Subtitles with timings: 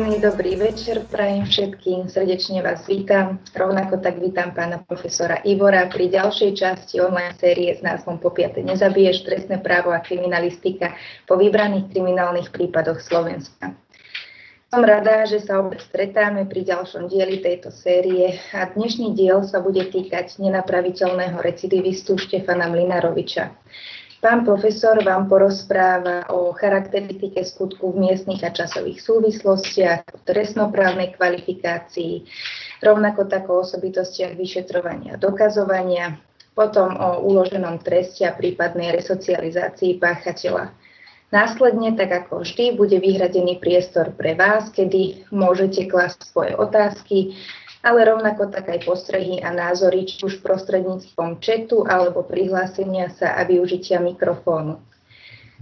[0.00, 3.36] Príjemný dobrý večer prajem všetkým, srdečne vás vítam.
[3.52, 8.64] Rovnako tak vítam pána profesora Ivora pri ďalšej časti online série s názvom Po piate
[8.64, 10.96] nezabiješ, trestné právo a kriminalistika
[11.28, 13.76] po vybraných kriminálnych prípadoch Slovenska.
[14.72, 19.60] Som rada, že sa opäť stretáme pri ďalšom dieli tejto série a dnešný diel sa
[19.60, 23.52] bude týkať nenapraviteľného recidivistu Štefana Mlinaroviča.
[24.20, 32.28] Pán profesor vám porozpráva o charakteristike skutku v miestnych a časových súvislostiach, o trestnoprávnej kvalifikácii,
[32.84, 36.20] rovnako tak o osobitostiach vyšetrovania a dokazovania,
[36.52, 40.68] potom o uloženom treste a prípadnej resocializácii páchateľa.
[41.32, 47.40] Následne, tak ako vždy, bude vyhradený priestor pre vás, kedy môžete klasť svoje otázky
[47.80, 53.44] ale rovnako tak aj postrehy a názory, či už prostredníctvom četu alebo prihlásenia sa a
[53.48, 54.80] využitia mikrofónu.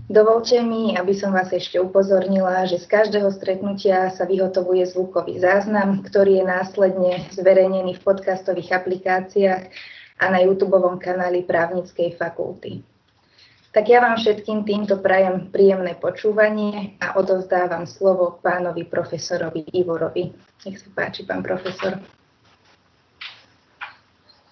[0.09, 6.01] Dovolte mi, aby som vás ešte upozornila, že z každého stretnutia sa vyhotovuje zvukový záznam,
[6.01, 9.69] ktorý je následne zverejnený v podcastových aplikáciách
[10.19, 12.81] a na YouTube kanáli Právnickej fakulty.
[13.69, 20.48] Tak ja vám všetkým týmto prajem príjemné počúvanie a odovzdávam slovo pánovi profesorovi Ivorovi.
[20.67, 22.03] Nech sa páči, pán profesor.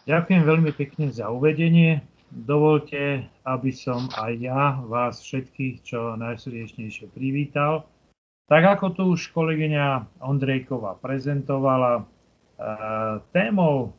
[0.07, 1.99] Ďakujem veľmi pekne za uvedenie.
[2.31, 7.91] Dovolte, aby som aj ja vás všetkých čo najsrdečnejšie privítal.
[8.47, 13.91] Tak ako tu už kolegyňa Ondrejková prezentovala, eh, témou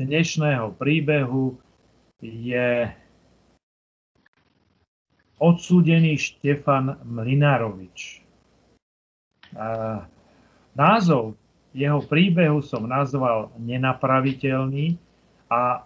[0.00, 1.60] dnešného príbehu
[2.24, 2.88] je
[5.36, 8.24] odsúdený Štefan Mlinárovič.
[10.78, 11.34] Názov
[11.74, 14.94] jeho príbehu som nazval Nenapraviteľný
[15.50, 15.80] a e,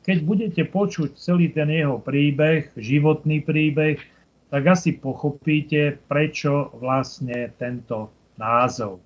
[0.00, 4.00] keď budete počuť celý ten jeho príbeh, životný príbeh,
[4.48, 8.08] tak asi pochopíte, prečo vlastne tento
[8.40, 9.04] názov.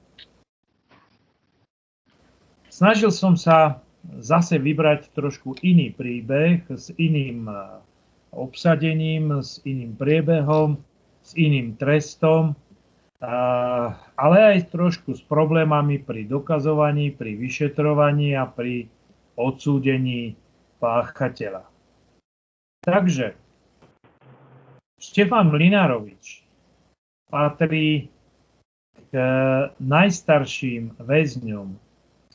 [2.71, 3.83] Snažil som sa
[4.23, 7.51] zase vybrať trošku iný príbeh s iným
[8.31, 10.79] obsadením, s iným priebehom,
[11.21, 12.55] s iným trestom,
[13.21, 18.89] ale aj trošku s problémami pri dokazovaní, pri vyšetrovaní a pri
[19.37, 20.37] odsúdení
[20.81, 21.69] páchateľa.
[22.81, 23.37] Takže
[24.97, 26.45] Štefan Mlinárovič
[27.29, 28.09] patrí
[29.13, 29.15] k
[29.77, 31.77] najstarším väzňom,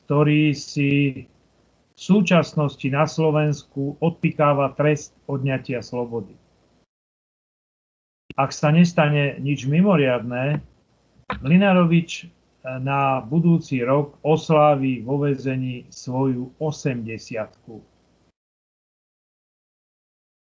[0.06, 1.26] ktorí si
[1.96, 6.36] v súčasnosti na Slovensku odpikáva trest odňatia slobody.
[8.36, 10.60] Ak sa nestane nič mimoriadné,
[11.26, 12.30] Mlinarovič
[12.66, 17.86] na budúci rok oslávi vo vezení svoju 80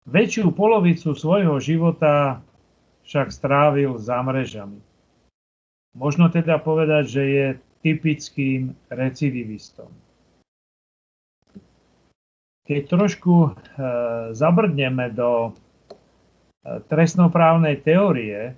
[0.05, 2.43] Väčšiu polovicu svojho života
[3.09, 4.77] však strávil za mrežami.
[5.97, 7.45] Možno teda povedať, že je
[7.81, 9.89] typickým recidivistom.
[12.65, 13.49] Keď trošku e,
[14.33, 15.51] zabrdneme do e,
[16.89, 18.57] trestnoprávnej teórie,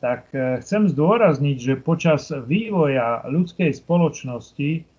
[0.00, 4.90] tak e, chcem zdôrazniť, že počas vývoja ľudskej spoločnosti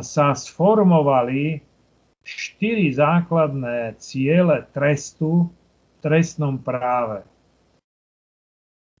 [0.00, 1.60] sa sformovali
[2.24, 7.26] štyri základné ciele trestu v trestnom práve.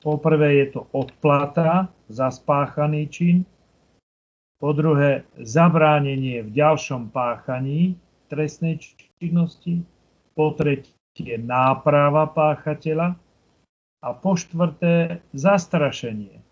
[0.02, 3.36] Poprvé je to odplata za spáchaný čin,
[4.58, 8.78] po druhé zabránenie v ďalšom páchaní trestnej
[9.18, 9.82] činnosti,
[10.34, 13.14] po tretie náprava páchateľa
[14.02, 16.42] a po štvrté zastrašenie.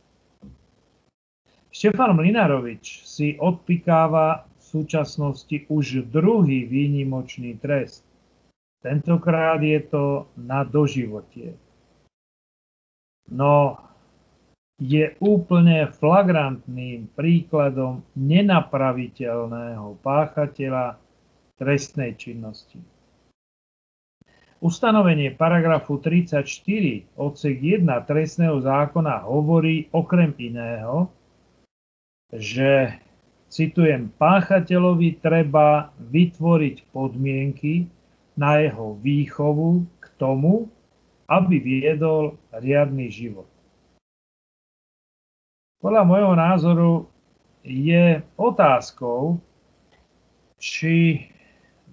[1.70, 8.06] Štefan Mlinarovič si odpikáva v súčasnosti už druhý výnimočný trest.
[8.82, 11.54] Tentokrát je to na doživotie.
[13.30, 13.78] No
[14.80, 20.96] je úplne flagrantným príkladom nenapraviteľného páchateľa
[21.60, 22.80] trestnej činnosti.
[24.60, 26.44] Ustanovenie paragrafu 34
[27.16, 31.08] odsek 1 trestného zákona hovorí okrem iného,
[32.28, 32.92] že,
[33.48, 37.88] citujem, páchateľovi treba vytvoriť podmienky
[38.36, 40.68] na jeho výchovu k tomu,
[41.24, 43.48] aby viedol riadny život.
[45.80, 46.92] Podľa môjho názoru
[47.64, 49.40] je otázkou,
[50.60, 51.24] či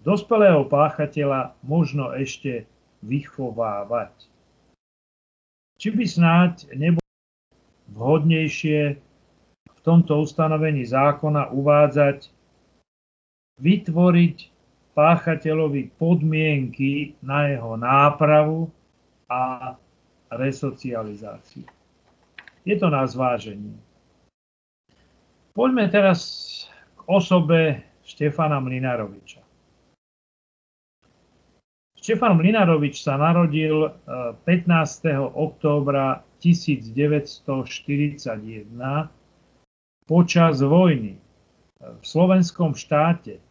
[0.07, 2.63] dospelého páchateľa možno ešte
[3.03, 4.15] vychovávať.
[5.75, 7.11] Či by snáď nebolo
[7.91, 8.95] vhodnejšie
[9.67, 12.31] v tomto ustanovení zákona uvádzať
[13.59, 14.37] vytvoriť
[14.95, 18.71] páchateľovi podmienky na jeho nápravu
[19.27, 19.75] a
[20.31, 21.67] resocializáciu.
[22.67, 23.75] je to na zváženie.
[25.55, 26.19] Poďme teraz
[26.95, 29.46] k osobe Štefana Mlinaroviča.
[32.07, 34.47] Štefan Mlinarovič sa narodil 15.
[35.11, 37.43] E, októbra 1941
[40.07, 41.19] počas vojny
[41.83, 43.43] v slovenskom štáte,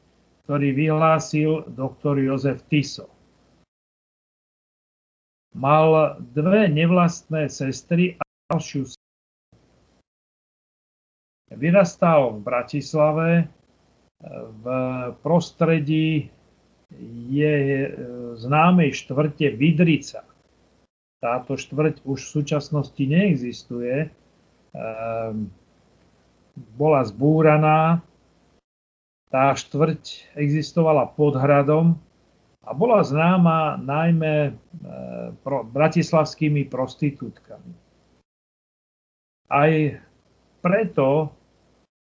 [0.49, 3.12] ktorý vyhlásil doktor Jozef Tiso.
[5.53, 8.25] Mal dve nevlastné sestry a
[8.56, 8.88] ďalšiu
[11.53, 13.53] Vyrastal v Bratislave
[14.64, 14.64] v
[15.20, 16.32] prostredí
[17.31, 17.56] je
[17.87, 17.91] e,
[18.38, 20.23] známej štvrte Vidrica.
[21.19, 24.12] Táto štvrť už v súčasnosti neexistuje.
[24.77, 25.50] Ehm,
[26.79, 28.05] bola zbúraná.
[29.27, 31.99] Tá štvrť existovala pod hradom
[32.62, 34.53] a bola známa najmä e,
[35.47, 37.75] bratislavskými prostitútkami.
[39.47, 39.71] Aj
[40.62, 41.31] preto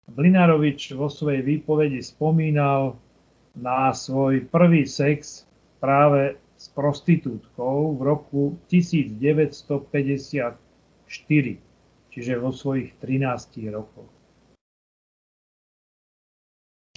[0.05, 2.99] Blinarovič vo svojej výpovedi spomínal
[3.55, 5.47] na svoj prvý sex
[5.79, 10.59] práve s prostitútkou v roku 1954,
[12.11, 14.11] čiže vo svojich 13 rokoch.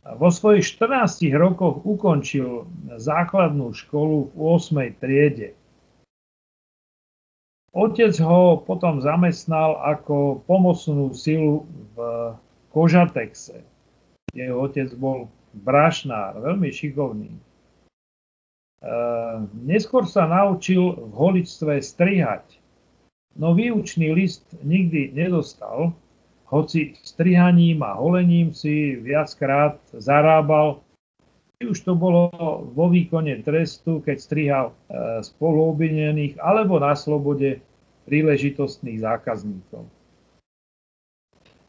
[0.08, 2.64] Vo svojich 14 rokoch ukončil
[2.96, 5.04] základnú školu v 8.
[5.04, 5.52] triede.
[7.76, 11.98] Otec ho potom zamestnal ako pomocnú silu v
[12.72, 13.62] Kožatexe.
[14.32, 15.28] Jeho otec bol
[15.64, 17.32] brašnár, veľmi šikovný.
[17.34, 17.42] E,
[19.66, 22.62] neskôr sa naučil v holictve strihať,
[23.38, 25.98] no výučný list nikdy nedostal,
[26.48, 30.80] hoci strihaním a holením si viackrát zarábal,
[31.60, 32.32] či už to bolo
[32.72, 34.74] vo výkone trestu, keď strihal e,
[35.26, 37.60] spoluobvinených, alebo na slobode
[38.08, 39.84] príležitostných zákazníkov.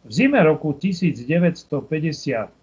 [0.06, 2.57] V zime roku 1950 9.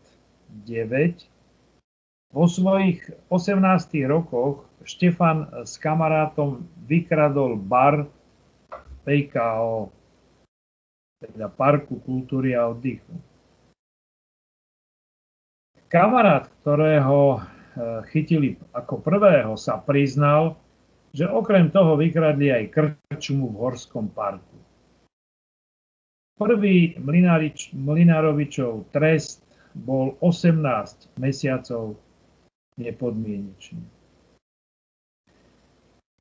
[2.35, 2.99] Vo svojich
[3.31, 3.59] 18
[4.07, 8.05] rokoch Štefan s kamarátom vykradol bar
[9.05, 9.89] PKO,
[11.21, 13.13] teda Parku kultúry a oddychu.
[15.85, 17.39] Kamarát, ktorého e,
[18.09, 20.57] chytili ako prvého, sa priznal,
[21.13, 24.57] že okrem toho vykradli aj krčmu v Horskom parku.
[26.35, 26.99] Prvý
[27.71, 29.44] Mlinárovičov trest
[29.75, 31.99] bol 18 mesiacov
[32.79, 33.83] nepodmienečný.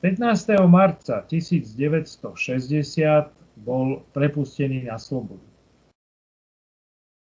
[0.03, 0.61] 15.
[0.69, 2.29] marca 1960
[3.65, 5.41] bol prepustený na slobodu.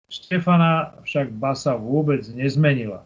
[0.07, 3.03] Štefana však basa vôbec nezmenila.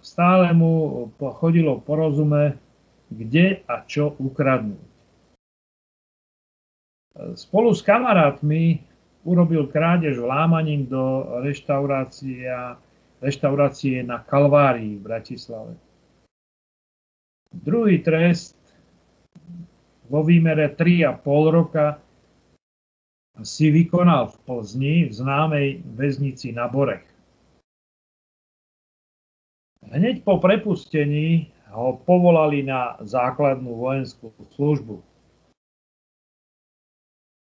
[0.00, 1.06] Stále mu
[1.38, 2.56] chodilo porozume,
[3.12, 4.80] kde a čo ukradnúť.
[7.36, 8.80] Spolu s kamarátmi
[9.24, 11.26] urobil krádež lámaním do
[13.20, 15.76] reštaurácie na Kalvárii v Bratislave.
[17.52, 18.56] Druhý trest
[20.08, 21.98] vo výmere 3,5 roka
[23.42, 27.06] si vykonal v Plzni v známej väznici na Borech.
[29.90, 35.09] Hneď po prepustení ho povolali na základnú vojenskú službu.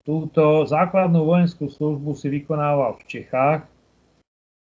[0.04, 3.64] Túto základnú vojenskú službu si vykonával v Čechách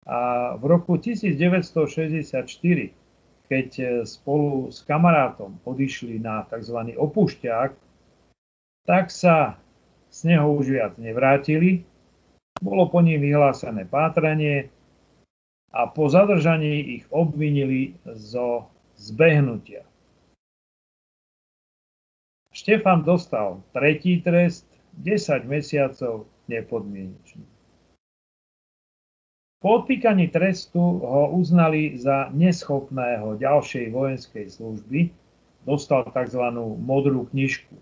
[0.06, 2.46] a v roku 1964,
[3.50, 3.70] keď
[4.06, 6.94] spolu s kamarátom odišli na tzv.
[6.94, 7.72] opušťák,
[8.86, 9.58] tak sa
[10.14, 11.82] z neho už viac nevrátili,
[12.62, 14.70] bolo po ním vyhlásené pátranie
[15.74, 19.90] a po zadržaní ich obvinili zo zbehnutia.
[22.54, 27.44] Štefan dostal tretí trest 10 mesiacov nepodmienečne.
[29.66, 35.10] Po odpíkaní trestu ho uznali za neschopného ďalšej vojenskej služby,
[35.66, 36.44] dostal tzv.
[36.78, 37.74] modrú knižku.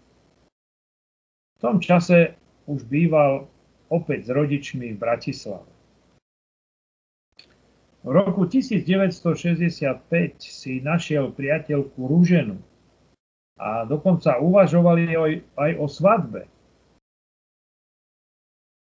[1.54, 2.40] V tom čase
[2.72, 3.52] už býval
[3.92, 5.68] opäť s rodičmi v Bratislave.
[8.04, 9.60] V roku 1965
[10.40, 12.60] si našiel priateľku Rúženu
[13.60, 16.53] a dokonca uvažovali aj o svadbe.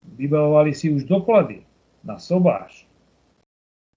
[0.03, 1.63] Vybavovali si už doklady
[2.03, 2.85] na sobáš.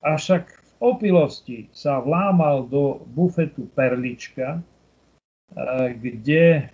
[0.06, 6.70] Avšak v opilosti sa vlámal do bufetu Perlička, eh, kde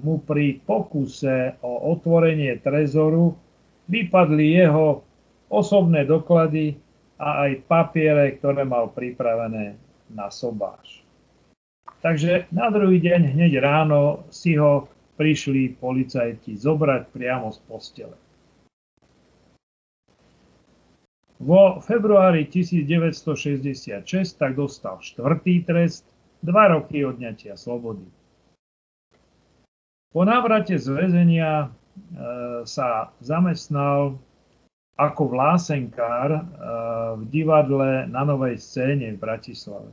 [0.00, 3.36] mu pri pokuse o otvorenie trezoru
[3.92, 5.04] vypadli jeho
[5.52, 6.80] osobné doklady
[7.20, 9.76] a aj papiere, ktoré mal pripravené
[10.08, 11.04] na sobáš.
[12.02, 18.16] Takže na druhý deň hneď ráno si ho prišli policajti zobrať priamo z postele.
[21.42, 24.06] Vo februári 1966
[24.38, 26.06] tak dostal štvrtý trest,
[26.38, 28.06] dva roky odňatia slobody.
[30.14, 31.68] Po návrate z väzenia e,
[32.62, 34.22] sa zamestnal
[34.94, 36.42] ako vlásenkár e,
[37.18, 39.90] v divadle na Novej scéne v Bratislave.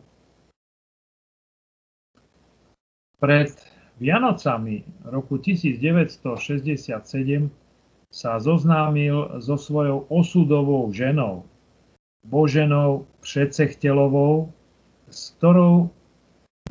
[3.17, 3.57] Pred
[3.97, 7.49] Vianocami roku 1967
[8.09, 11.45] sa zoznámil so svojou osudovou ženou,
[12.25, 14.51] Boženou Přecechtelovou,
[15.07, 15.93] s ktorou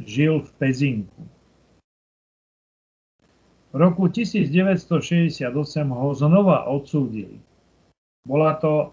[0.02, 1.22] žil v Pezinku.
[3.72, 5.46] V roku 1968
[5.88, 7.40] ho znova odsúdili.
[8.26, 8.92] Bola to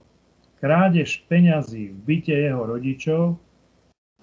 [0.61, 3.23] krádež peňazí v byte jeho rodičov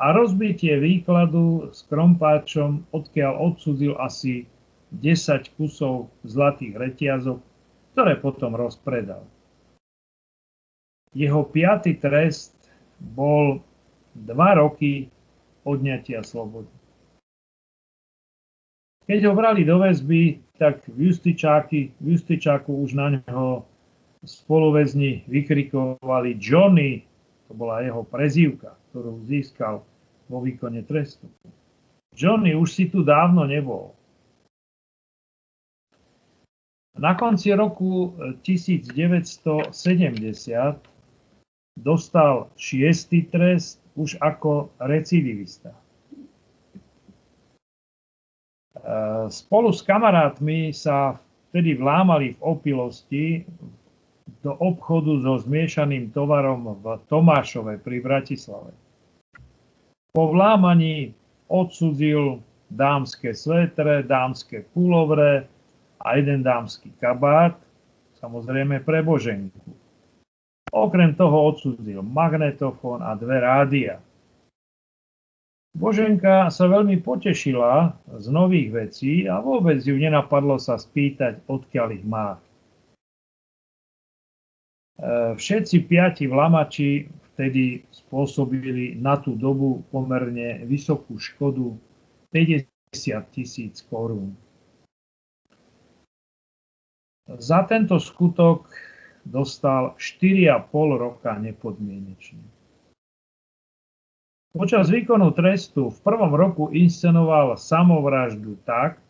[0.01, 4.49] a rozbitie výkladu s krompáčom, odkiaľ odsúdil asi
[4.93, 7.41] 10 kusov zlatých retiazok
[7.93, 9.25] ktoré potom rozpredal.
[11.13, 12.57] Jeho piatý trest
[12.97, 13.61] bol
[14.17, 15.13] dva roky
[15.69, 16.73] odňatia slobody.
[19.05, 21.13] Keď ho brali do väzby, tak v,
[22.01, 23.67] v justičáku už na neho
[24.23, 27.03] spoluväzni vykrikovali Johnny,
[27.51, 29.83] to bola jeho prezývka, ktorú získal
[30.31, 31.27] vo výkone trestu.
[32.15, 33.93] Johnny už si tu dávno nebol.
[37.03, 38.15] Na konci roku
[38.47, 40.75] 1970 eh,
[41.75, 45.75] dostal šiestý trest už ako recidivista.
[48.79, 51.19] Eh, spolu s kamarátmi sa
[51.51, 53.43] vtedy vlámali v opilosti
[54.47, 58.71] do obchodu so zmiešaným tovarom v Tomášove pri Bratislave.
[60.15, 61.11] Po vlámaní
[61.51, 62.39] odsudzil
[62.71, 65.51] dámske svetre, dámske pulovre,
[66.03, 67.55] a jeden dámsky kabát,
[68.19, 69.63] samozrejme pre Boženku.
[70.73, 74.03] Okrem toho odsúdil magnetofón a dve rádia.
[75.73, 82.05] Boženka sa veľmi potešila z nových vecí a vôbec ju nenapadlo sa spýtať, odkiaľ ich
[82.05, 82.37] má.
[82.37, 82.41] E,
[85.33, 91.73] všetci piati vlamači vtedy spôsobili na tú dobu pomerne vysokú škodu
[92.37, 92.69] 50
[93.33, 94.37] tisíc korún.
[97.39, 98.69] Za tento skutok
[99.25, 102.45] dostal 4,5 roka nepodmienečne.
[104.53, 109.01] Počas výkonu trestu v prvom roku inscenoval samovraždu tak,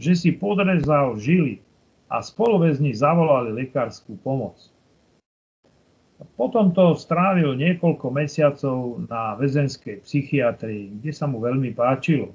[0.00, 1.60] že si podrezal žily
[2.08, 4.56] a spoluväzni zavolali lekárskú pomoc.
[6.40, 12.32] Potom to strávil niekoľko mesiacov na väzenskej psychiatrii, kde sa mu veľmi páčilo.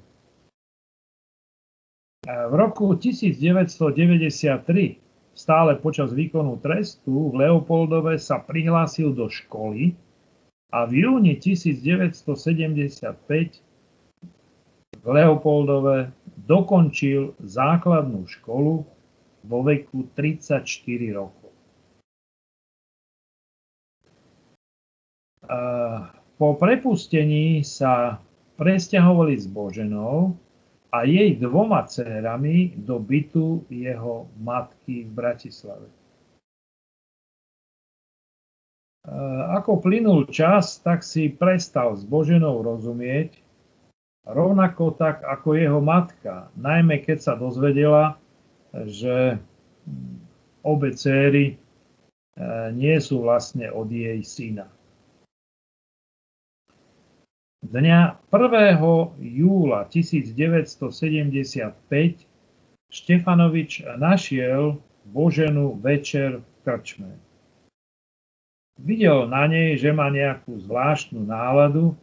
[2.22, 5.01] V roku 1993
[5.32, 9.96] stále počas výkonu trestu v Leopoldove sa prihlásil do školy
[10.72, 13.60] a v júni 1975
[15.02, 16.12] v Leopoldove
[16.46, 18.86] dokončil základnú školu
[19.42, 20.62] vo veku 34
[21.10, 21.50] rokov.
[26.38, 28.22] Po prepustení sa
[28.56, 30.38] presťahovali s Boženou
[30.92, 35.88] a jej dvoma dcerami do bytu jeho matky v Bratislave.
[39.56, 43.34] Ako plynul čas, tak si prestal s Boženou rozumieť,
[44.22, 48.14] rovnako tak ako jeho matka, najmä keď sa dozvedela,
[48.70, 49.42] že
[50.62, 51.54] obe céry e,
[52.70, 54.70] nie sú vlastne od jej syna.
[57.62, 59.22] Dňa 1.
[59.22, 60.66] júla 1975
[62.90, 67.14] Štefanovič našiel Boženu večer v krčme.
[68.82, 71.94] Videl na nej, že má nejakú zvláštnu náladu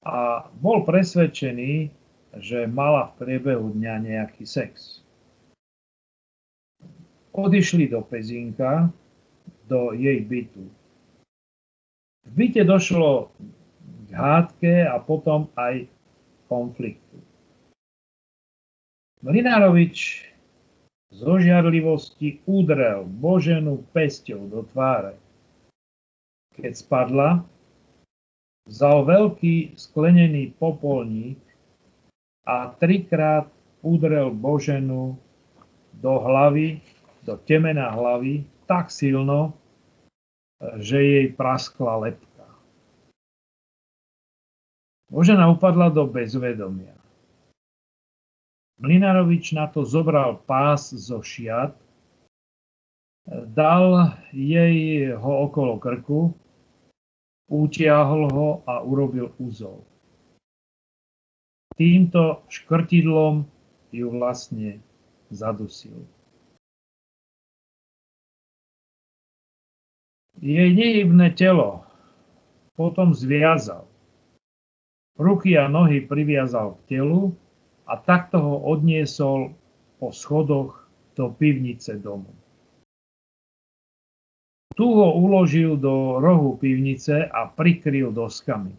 [0.00, 1.92] a bol presvedčený,
[2.40, 5.04] že mala v priebehu dňa nejaký sex.
[7.36, 8.88] Odišli do Pezinka,
[9.68, 10.64] do jej bytu.
[12.24, 13.36] V byte došlo
[14.12, 15.88] hádke a potom aj
[16.50, 17.16] konfliktu.
[19.24, 20.28] Mlinárovič
[21.14, 25.14] zo žiarlivosti udrel Boženu pesťou do tváre.
[26.58, 27.46] Keď spadla,
[28.66, 31.38] vzal veľký sklenený popolník
[32.44, 33.46] a trikrát
[33.86, 35.14] udrel Boženu
[35.94, 36.82] do hlavy,
[37.22, 39.54] do temena hlavy tak silno,
[40.82, 42.33] že jej praskla lepka.
[45.14, 46.98] Božena upadla do bezvedomia.
[48.82, 51.78] Mlinarovič na to zobral pás zo šiat,
[53.54, 56.34] dal jej ho okolo krku,
[57.46, 59.86] utiahol ho a urobil úzol.
[61.78, 63.46] Týmto škrtidlom
[63.94, 64.82] ju vlastne
[65.30, 66.02] zadusil.
[70.42, 71.86] Jej nehybné telo
[72.74, 73.93] potom zviazal.
[75.14, 77.30] Ruky a nohy priviazal k telu
[77.86, 79.54] a takto ho odniesol
[80.02, 82.34] po schodoch do pivnice domu.
[84.74, 88.74] Tu ho uložil do rohu pivnice a prikryl doskami.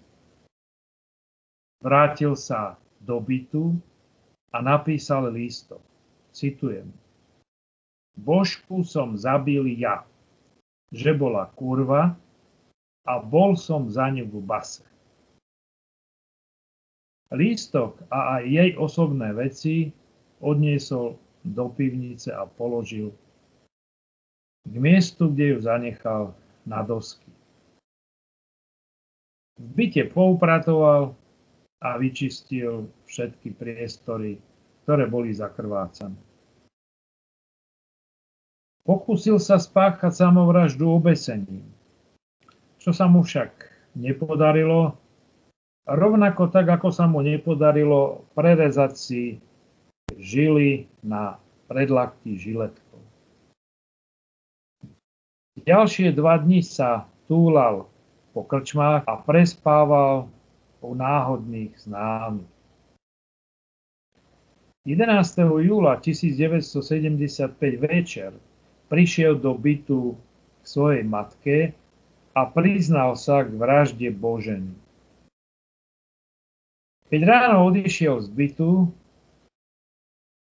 [1.79, 3.71] Vrátil sa do bytu
[4.51, 5.79] a napísal lístok.
[6.35, 6.91] Citujem.
[8.19, 10.03] Božku som zabil ja,
[10.91, 12.11] že bola kurva
[13.07, 14.83] a bol som za ňu v base.
[17.33, 19.89] Lístok a aj jej osobné veci
[20.45, 23.09] odniesol do pivnice a položil
[24.65, 26.33] k miestu, kde ju zanechal
[26.65, 27.29] na dosky.
[29.55, 31.13] V byte poupratoval
[31.81, 34.41] a vyčistil všetky priestory,
[34.83, 36.17] ktoré boli zakrvácané.
[38.85, 41.65] Pokúsil sa spáchať samovraždu obesením,
[42.77, 43.49] čo sa mu však
[43.97, 44.93] nepodarilo
[45.85, 49.21] Rovnako tak, ako sa mu nepodarilo prerezať si
[50.17, 51.37] žily na
[51.69, 53.01] predlakti žiletkou.
[55.61, 57.85] Ďalšie dva dni sa túlal
[58.33, 60.25] po krčmách a prespával
[60.81, 62.49] u náhodných známych.
[64.85, 65.65] 11.
[65.65, 68.33] júla 1975 večer
[68.89, 70.13] prišiel do bytu
[70.61, 71.73] k svojej matke
[72.37, 74.84] a priznal sa k vražde Boženy.
[77.05, 78.89] Keď ráno odišiel z bytu,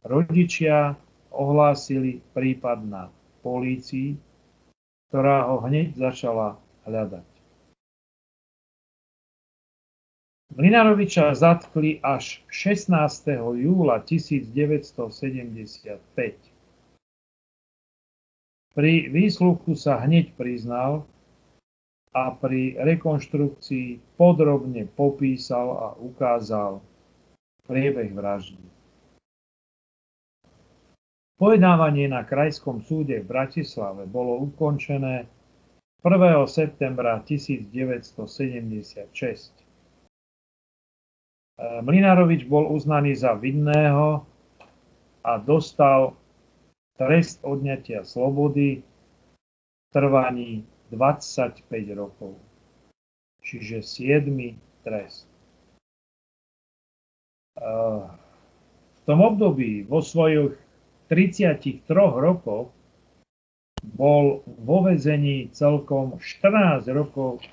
[0.06, 0.94] rodičia
[1.34, 3.02] ohlásili prípad na
[3.42, 4.14] polícii,
[5.10, 6.54] ktorá ho hneď začala
[6.86, 7.26] hľadať.
[10.54, 12.94] Mlinaroviča zatkli až 16.
[13.58, 15.98] júla 1975.
[18.78, 21.02] Pri výsluchu sa hneď priznal,
[22.14, 26.78] a pri rekonštrukcii podrobne popísal a ukázal
[27.66, 28.62] priebeh vraždy.
[31.34, 35.26] Pojednávanie na Krajskom súde v Bratislave bolo ukončené
[36.06, 36.46] 1.
[36.46, 39.10] septembra 1976.
[41.58, 44.22] Mlinárovič bol uznaný za vinného
[45.26, 46.14] a dostal
[46.94, 48.86] trest odňatia slobody
[49.90, 50.62] trvaní
[50.94, 51.66] 25
[51.98, 52.38] rokov.
[53.44, 54.30] Čiže 7.
[54.86, 55.28] trest.
[58.94, 60.56] V tom období vo svojich
[61.12, 62.72] 33 rokoch
[63.84, 67.44] bol vo vezení celkom 14 rokov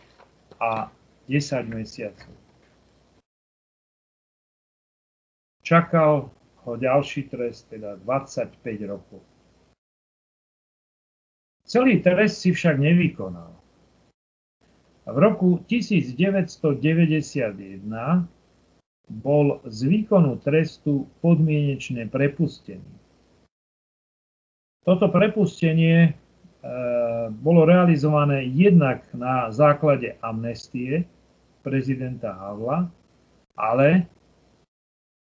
[0.58, 0.88] a
[1.28, 2.32] 10 mesiacov.
[5.62, 6.32] Čakal
[6.66, 9.22] ho ďalší trest, teda 25 rokov.
[11.72, 13.56] Celý trest si však nevykonal.
[15.08, 16.60] V roku 1991
[19.08, 22.92] bol z výkonu trestu podmienečne prepustený.
[24.84, 26.12] Toto prepustenie e,
[27.40, 31.08] bolo realizované jednak na základe amnestie
[31.64, 32.92] prezidenta Havla,
[33.56, 34.12] ale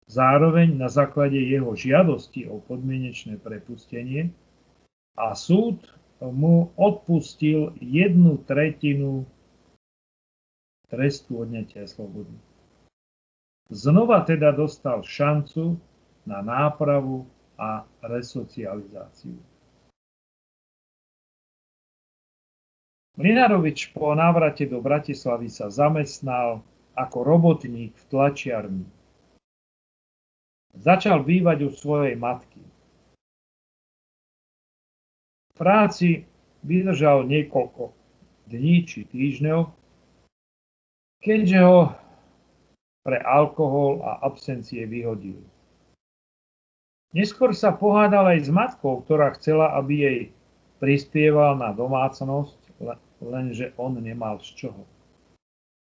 [0.10, 4.34] zároveň na základe jeho žiadosti o podmienečné prepustenie
[5.14, 9.26] a súd mu odpustil jednu tretinu
[10.88, 12.32] trestu odňatia slobody.
[13.74, 15.82] Znova teda dostal šancu
[16.30, 17.26] na nápravu
[17.58, 19.36] a resocializáciu.
[23.14, 26.66] Mlinarovič po návrate do Bratislavy sa zamestnal
[26.98, 28.86] ako robotník v tlačiarni.
[30.74, 32.73] Začal bývať u svojej matky
[35.58, 36.26] práci
[36.66, 37.94] vydržal niekoľko
[38.50, 39.70] dní či týždňov,
[41.24, 41.94] keďže ho
[43.04, 45.44] pre alkohol a absencie vyhodili.
[47.14, 50.20] Neskôr sa pohádal aj s matkou, ktorá chcela, aby jej
[50.82, 52.58] prispieval na domácnosť,
[53.22, 54.84] lenže on nemal z čoho.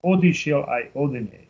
[0.03, 1.47] Odišiel aj od nej.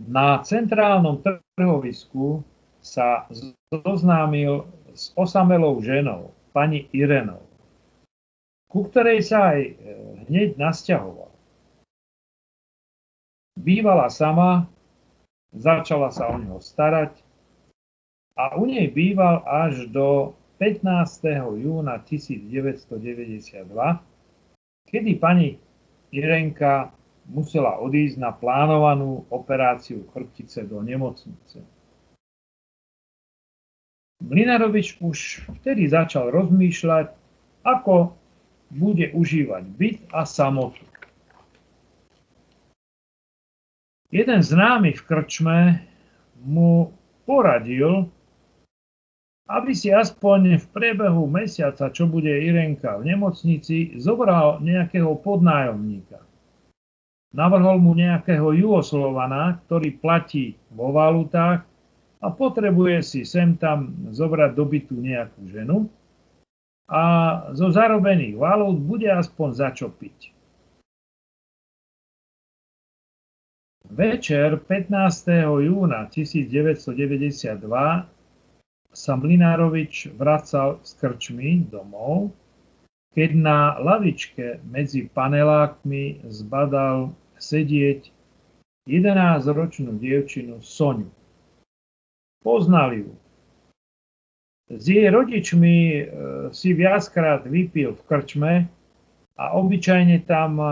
[0.00, 1.20] Na centrálnom
[1.58, 2.46] trhovisku
[2.80, 3.28] sa
[3.68, 7.42] zoznámil s osamelou ženou, pani Irenou,
[8.70, 9.72] ku ktorej sa aj e,
[10.28, 11.30] hneď nasťahoval.
[13.60, 14.70] Bývala sama
[15.54, 17.18] začala sa o neho starať
[18.38, 20.86] a u nej býval až do 15.
[21.58, 23.66] júna 1992,
[24.86, 25.58] kedy pani
[26.14, 26.92] Irenka
[27.30, 31.62] musela odísť na plánovanú operáciu chrbtice do nemocnice.
[34.20, 37.08] Mlinarovič už vtedy začal rozmýšľať,
[37.64, 38.12] ako
[38.70, 40.84] bude užívať byt a samotu.
[44.10, 45.58] Jeden známy v krčme
[46.42, 46.90] mu
[47.24, 48.10] poradil,
[49.46, 56.22] aby si aspoň v priebehu mesiaca, čo bude Irenka v nemocnici, zobral nejakého podnájomníka.
[57.30, 61.69] Navrhol mu nejakého Jugoslovana, ktorý platí vo valutách
[62.20, 65.88] a potrebuje si sem tam zobrať do bytu nejakú ženu
[66.90, 67.02] a
[67.54, 70.34] zo zarobených valút bude aspoň za čo piť.
[73.90, 75.66] Večer 15.
[75.66, 77.58] júna 1992
[78.90, 82.30] sa Mlinárovič vracal z krčmy domov,
[83.14, 88.14] keď na lavičke medzi panelákmi zbadal sedieť
[88.86, 91.10] 11-ročnú dievčinu Soniu.
[92.40, 93.12] Poznal ju.
[94.70, 96.02] S jej rodičmi e,
[96.54, 98.54] si viackrát vypil v krčme
[99.36, 100.66] a obyčajne tam e,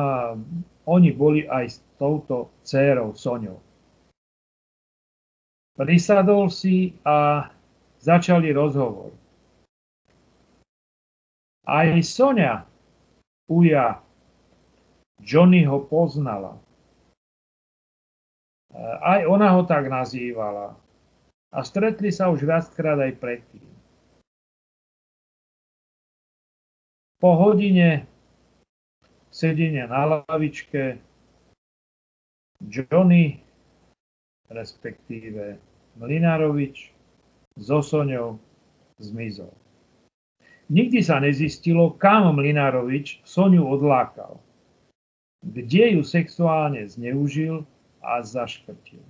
[0.86, 3.58] oni boli aj s touto dcérou Soňou.
[5.76, 7.50] Prisadol si a
[8.00, 9.12] začali rozhovor.
[11.68, 12.64] Aj Sonia,
[13.50, 14.00] uja,
[15.20, 16.56] Johnny ho poznala.
[19.02, 20.87] Aj ona ho tak nazývala.
[21.48, 23.64] A stretli sa už viackrát aj predtým.
[27.18, 28.06] Po hodine
[29.32, 31.00] sedenia na lavičke
[32.62, 33.42] Johnny,
[34.52, 35.58] respektíve
[35.98, 36.94] Mlinárovič,
[37.58, 38.38] so Soňou
[39.02, 39.50] zmizol.
[40.70, 44.38] Nikdy sa nezistilo, kam Mlinárovič Soňu odlákal,
[45.42, 47.64] kde ju sexuálne zneužil
[48.04, 49.02] a zaškrtil.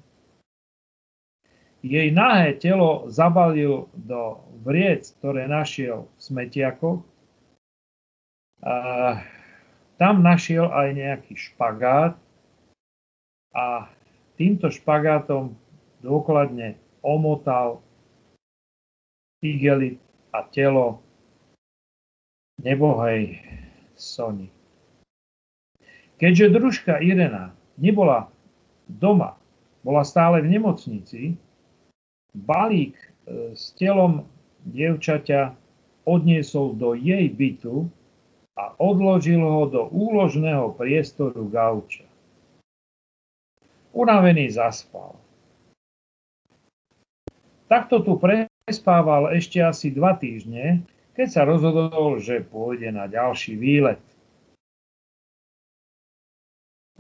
[1.79, 7.01] Jej nahé telo zabalil do vriec, ktoré našiel v smetiakoch.
[8.67, 8.75] A
[9.95, 12.19] tam našiel aj nejaký špagát
[13.55, 13.87] a
[14.35, 15.55] týmto špagátom
[16.03, 17.83] dôkladne omotal
[19.39, 20.03] igelit
[20.35, 20.99] a telo
[22.59, 23.39] nebohej
[23.95, 24.51] Sony.
[26.19, 28.27] Keďže družka Irena nebola
[28.91, 29.39] doma,
[29.87, 31.39] bola stále v nemocnici,
[32.35, 33.09] balík e,
[33.57, 34.27] s telom
[34.69, 35.55] dievčaťa
[36.05, 37.89] odniesol do jej bytu
[38.59, 42.05] a odložil ho do úložného priestoru gauča.
[43.93, 45.17] Unavený zaspal.
[47.69, 50.85] Takto tu pre Prespával ešte asi dva týždne,
[51.17, 53.97] keď sa rozhodol, že pôjde na ďalší výlet.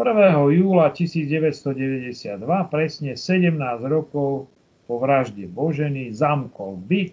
[0.00, 0.08] 1.
[0.48, 2.40] júla 1992,
[2.72, 3.52] presne 17
[3.84, 4.48] rokov
[4.88, 7.12] po vražde Boženy, zamkol byt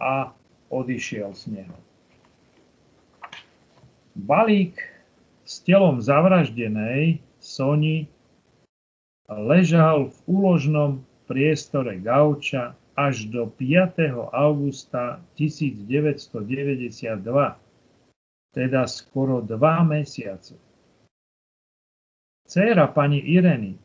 [0.00, 0.32] a
[0.72, 1.78] odišiel z neho.
[4.16, 4.80] Balík
[5.44, 8.08] s telom zavraždenej Soni
[9.28, 14.16] ležal v úložnom priestore gauča až do 5.
[14.32, 16.24] augusta 1992,
[18.56, 20.56] teda skoro dva mesiace.
[22.48, 23.76] Céra pani Ireny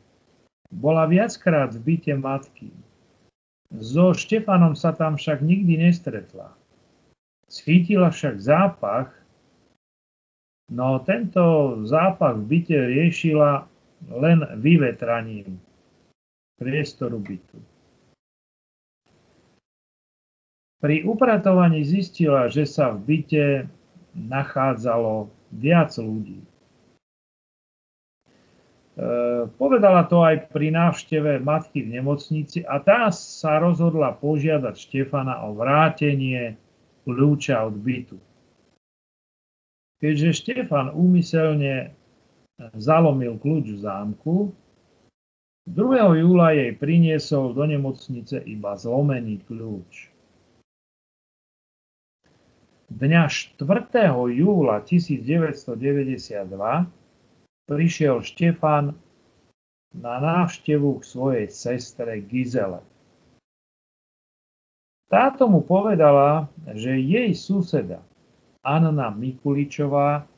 [0.72, 2.72] bola viackrát v byte matky.
[3.80, 6.52] So Štefanom sa tam však nikdy nestretla.
[7.48, 9.08] Schýtila však zápach,
[10.68, 13.64] no tento zápach v byte riešila
[14.12, 15.56] len vyvetraním
[16.60, 17.60] priestoru bytu.
[20.82, 23.46] Pri upratovaní zistila, že sa v byte
[24.18, 26.42] nachádzalo viac ľudí.
[28.92, 35.48] E, povedala to aj pri návšteve matky v nemocnici a tá sa rozhodla požiadať Štefana
[35.48, 36.60] o vrátenie
[37.08, 38.20] kľúča od bytu.
[39.96, 41.96] Keďže Štefan úmyselne
[42.76, 44.52] zalomil kľúč v zámku,
[45.70, 46.18] 2.
[46.18, 50.10] júla jej priniesol do nemocnice iba zlomený kľúč.
[52.92, 53.62] Dňa 4.
[54.36, 57.00] júla 1992
[57.72, 58.92] prišiel Štefan
[59.96, 62.84] na návštevu k svojej sestre Gizele.
[65.08, 68.04] Táto mu povedala, že jej suseda
[68.60, 70.28] Anna Mikuličová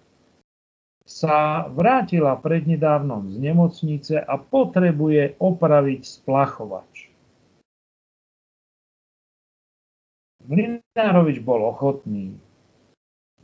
[1.03, 7.11] sa vrátila prednedávnom z nemocnice a potrebuje opraviť splachovač.
[10.47, 12.39] Mlinárovič bol ochotný.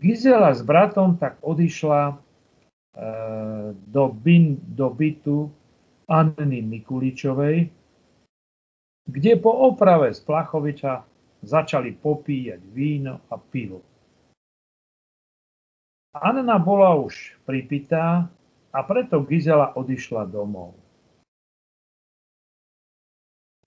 [0.01, 2.30] Gizela s bratom tak odišla
[3.87, 5.51] do, bin, do bytu
[6.11, 7.71] Anny Mikuličovej,
[9.07, 11.07] kde po oprave z Plachoviča
[11.43, 13.81] začali popíjať víno a pivo.
[16.11, 18.27] Anna bola už pripitá
[18.75, 20.75] a preto Gizela odišla domov.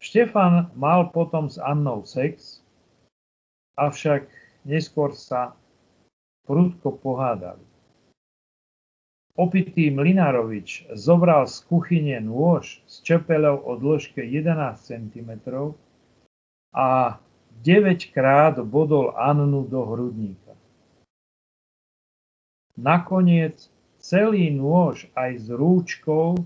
[0.04, 2.60] Štefan mal potom s Annou sex,
[3.80, 4.28] avšak
[4.68, 5.56] neskôr sa
[6.44, 7.73] prudko pohádali.
[9.34, 15.32] Opitý Mlinárovič zobral z kuchyne nôž s čepelou o dĺžke 11 cm
[16.70, 17.18] a
[17.66, 20.54] 9 krát bodol Annu do hrudníka.
[22.78, 26.38] Nakoniec celý nôž aj s rúčkou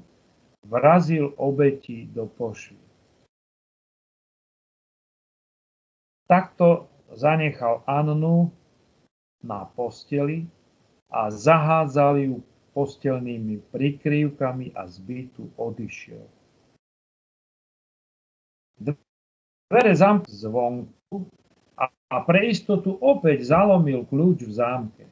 [0.63, 2.80] vrazil obeti do pošvy.
[6.32, 8.47] Takto zanechal Annu
[9.43, 10.47] na posteli
[11.12, 12.36] a zahádzal ju
[12.78, 16.22] postelnými prikryvkami a zbytu odišiel.
[18.78, 21.26] Dvere zamk zvonku
[22.13, 25.04] a pre istotu opäť zalomil kľúč v zámke.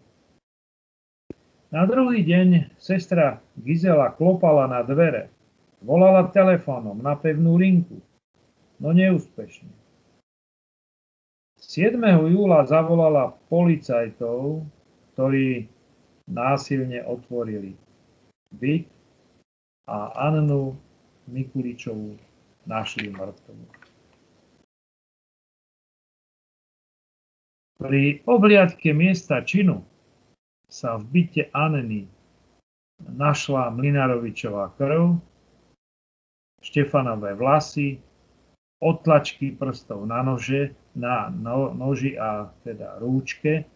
[1.73, 5.33] Na druhý deň sestra Gizela klopala na dvere.
[5.81, 7.99] Volala telefónom na pevnú linku,
[8.79, 9.73] no neúspešne.
[11.59, 11.97] 7.
[12.29, 14.63] júla zavolala policajtov,
[15.13, 15.67] ktorí
[16.27, 17.75] násilne otvorili
[18.51, 18.87] byt
[19.85, 20.77] a Annu
[21.27, 22.17] Mikuličovú
[22.65, 23.65] našli mŕtvolu.
[27.75, 29.85] Pri obliadke miesta činu
[30.71, 32.09] sa v byte Anny
[33.03, 35.19] našla Mlinárovičová krv,
[36.65, 38.01] Štefanové vlasy,
[38.81, 43.69] otlačky prstov na nože, na no, noži a teda rúčke,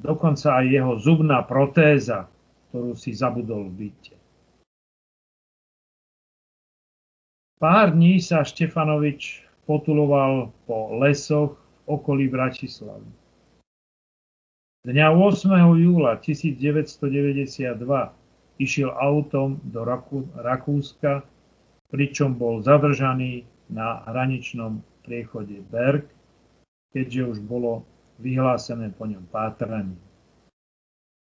[0.00, 2.28] dokonca aj jeho zubná protéza,
[2.70, 4.14] ktorú si zabudol v byte.
[7.56, 13.08] Pár dní sa Štefanovič potuloval po lesoch v okolí Bratislavy.
[14.86, 15.50] Dňa 8.
[15.82, 17.74] júla 1992
[18.62, 19.82] išiel autom do
[20.36, 21.26] Rakúska,
[21.90, 26.06] pričom bol zadržaný na hraničnom priechode Berg,
[26.94, 27.82] keďže už bolo
[28.18, 29.98] vyhlásené po ňom pátranie.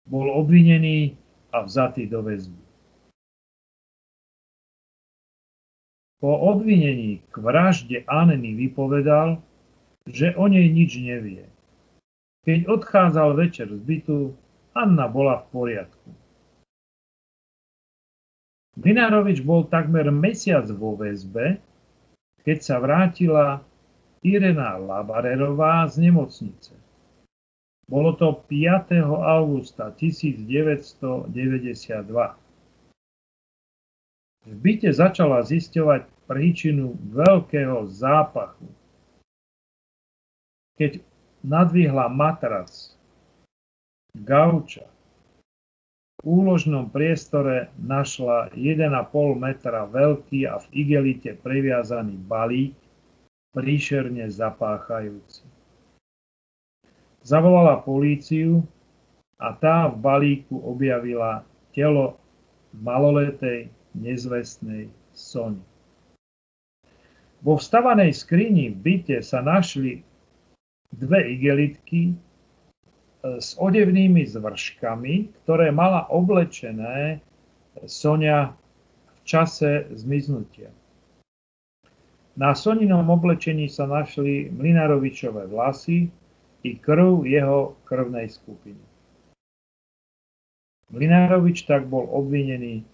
[0.05, 1.17] Bol obvinený
[1.55, 2.65] a vzatý do väzby.
[6.25, 9.45] Po obvinení k vražde Anny vypovedal,
[10.09, 11.45] že o nej nič nevie.
[12.45, 14.19] Keď odchádzal večer z bytu,
[14.73, 16.09] Anna bola v poriadku.
[18.75, 21.63] Minárovič bol takmer mesiac vo väzbe,
[22.43, 23.63] keď sa vrátila
[24.25, 26.84] Irena Labarerová z nemocnice.
[27.85, 28.97] Bolo to 5.
[29.05, 31.29] augusta 1992.
[34.44, 38.68] V byte začala zisťovať príčinu veľkého zápachu.
[40.81, 41.01] Keď
[41.44, 42.73] nadvihla matrac,
[44.16, 44.88] gauča,
[46.25, 48.88] v úložnom priestore našla 1,5
[49.37, 52.73] metra veľký a v igelite previazaný balík,
[53.53, 55.44] príšerne zapáchajúci.
[57.25, 58.61] Zavolala políciu
[59.41, 61.41] a tá v balíku objavila
[61.73, 62.21] telo
[62.77, 65.63] maloletej nezvestnej Sony.
[67.45, 70.01] Vo vstavanej skrini v byte sa našli
[70.93, 72.15] dve igelitky e,
[73.41, 77.21] s odevnými zvrškami, ktoré mala oblečené
[77.85, 78.53] Sonia
[79.09, 80.73] v čase zmiznutia.
[82.35, 86.11] Na Soninom oblečení sa našli Mlinarovičové vlasy,
[86.64, 88.81] i krv jeho krvnej skupiny.
[90.88, 92.85] Mlinárovič tak bol obvinený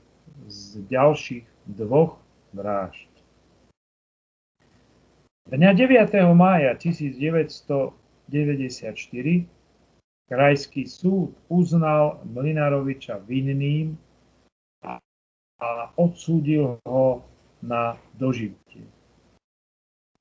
[0.50, 2.18] z ďalších dvoch
[2.50, 3.10] vražd.
[5.50, 6.14] Dňa 9.
[6.34, 7.94] mája 1994
[10.30, 13.98] Krajský súd uznal Mlinároviča vinným
[14.86, 17.26] a odsúdil ho
[17.66, 18.86] na dožitie.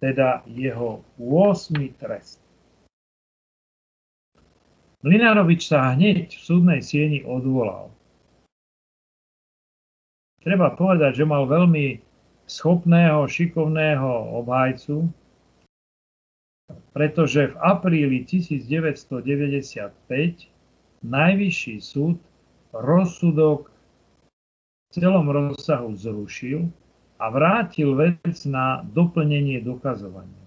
[0.01, 1.77] Teda jeho 8.
[2.01, 2.48] trest.
[4.99, 7.87] Mlinárovič sa hneď v súdnej sieni odvolal.
[10.43, 12.03] Treba povedať, že mal veľmi
[12.47, 14.11] schopného, šikovného
[14.43, 15.07] obhajcu,
[16.91, 19.23] pretože v apríli 1995
[20.99, 22.19] najvyšší súd
[22.75, 26.67] rozsudok v celom rozsahu zrušil
[27.19, 30.38] a vrátil vec na doplnenie dokazovania.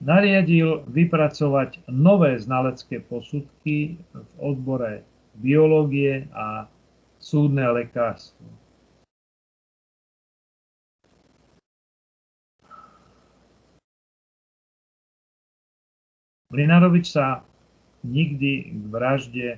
[0.00, 5.04] Nariadil vypracovať nové znalecké posudky v odbore
[5.36, 6.64] biológie a
[7.20, 8.48] súdne lekárstvo.
[16.50, 17.44] Mlinarovič sa
[18.02, 19.48] nikdy k vražde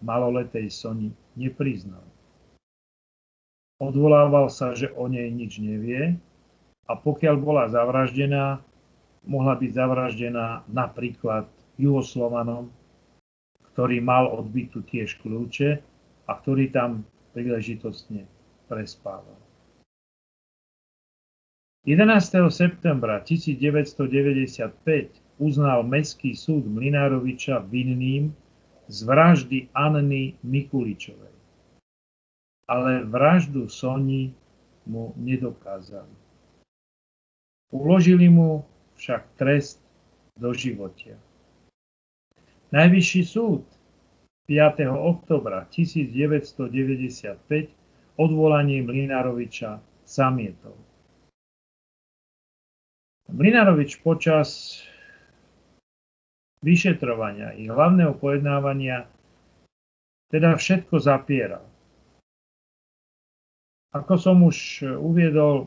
[0.00, 2.00] maloletej Sony nepriznal.
[3.76, 6.16] Odvolával sa, že o nej nič nevie
[6.88, 8.64] a pokiaľ bola zavraždená,
[9.30, 11.46] mohla byť zavraždená napríklad
[11.78, 12.74] Juhoslovanom,
[13.72, 15.78] ktorý mal odbytu tiež kľúče
[16.26, 18.26] a ktorý tam príležitostne
[18.66, 19.38] prespával.
[21.86, 22.04] 11.
[22.52, 24.76] septembra 1995
[25.40, 28.36] uznal Mestský súd Mlinároviča vinným
[28.90, 31.32] z vraždy Anny Mikuličovej.
[32.68, 34.34] Ale vraždu Soni
[34.84, 36.12] mu nedokázali.
[37.72, 38.66] Uložili mu
[39.00, 39.80] však trest
[40.36, 41.16] do životia.
[42.68, 43.64] Najvyšší súd
[44.44, 44.84] 5.
[44.92, 46.68] oktobra 1995
[48.20, 50.76] odvolanie Mlinároviča zamietol.
[53.32, 54.82] Mlinárovič počas
[56.60, 59.08] vyšetrovania i hlavného pojednávania
[60.28, 61.64] teda všetko zapieral.
[63.96, 65.66] Ako som už uviedol,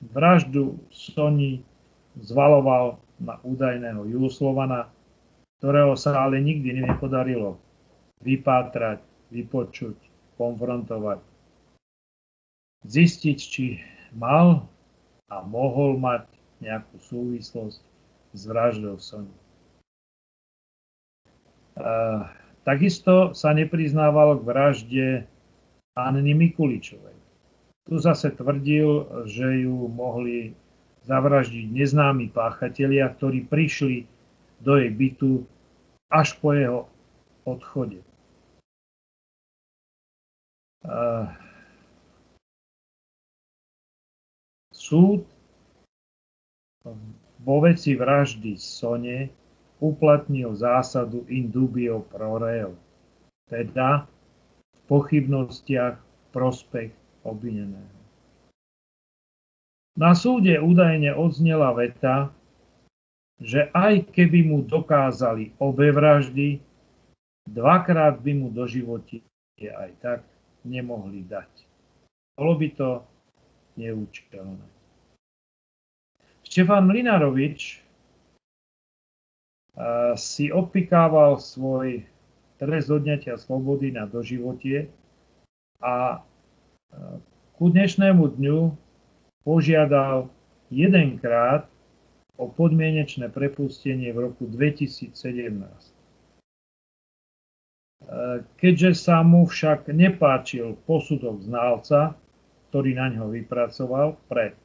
[0.00, 1.60] vraždu Soni
[2.18, 4.90] zvaloval na údajného Juslovana,
[5.58, 7.58] ktorého sa ale nikdy nepodarilo
[8.22, 9.00] vypátrať,
[9.30, 9.96] vypočuť,
[10.36, 11.22] konfrontovať,
[12.84, 13.80] zistiť, či
[14.14, 14.66] mal
[15.30, 16.28] a mohol mať
[16.62, 17.80] nejakú súvislosť
[18.34, 19.34] s vraždou Soni.
[22.64, 25.06] Takisto sa nepriznával k vražde
[25.98, 27.14] Anny Mikuličovej.
[27.84, 30.56] Tu zase tvrdil, že ju mohli
[31.04, 34.08] zavraždiť neznámi páchatelia, ktorí prišli
[34.64, 35.44] do jej bytu
[36.08, 36.88] až po jeho
[37.44, 38.00] odchode.
[44.72, 45.24] Súd
[47.40, 49.32] vo veci vraždy Sone
[49.80, 52.76] uplatnil zásadu in dubio pro reo,
[53.48, 54.04] teda
[54.76, 55.96] v pochybnostiach
[56.32, 56.92] prospech
[57.24, 57.93] obvineného.
[59.94, 62.34] Na súde údajne odznela veta,
[63.38, 66.58] že aj keby mu dokázali obe vraždy,
[67.46, 69.22] dvakrát by mu do životi
[69.62, 70.20] aj tak
[70.66, 71.50] nemohli dať.
[72.34, 72.90] Bolo by to
[73.78, 74.66] neúčelné.
[76.42, 77.78] Štefan Mlinarovič
[80.18, 82.02] si odpikával svoj
[82.58, 84.90] trest odňatia slobody na doživotie
[85.82, 86.22] a
[87.54, 88.83] ku dnešnému dňu
[89.44, 90.32] požiadal
[90.72, 91.68] jedenkrát
[92.34, 95.14] o podmienečné prepustenie v roku 2017.
[98.58, 102.18] Keďže sa mu však nepáčil posudok znalca,
[102.68, 104.56] ktorý na ňo vypracoval pre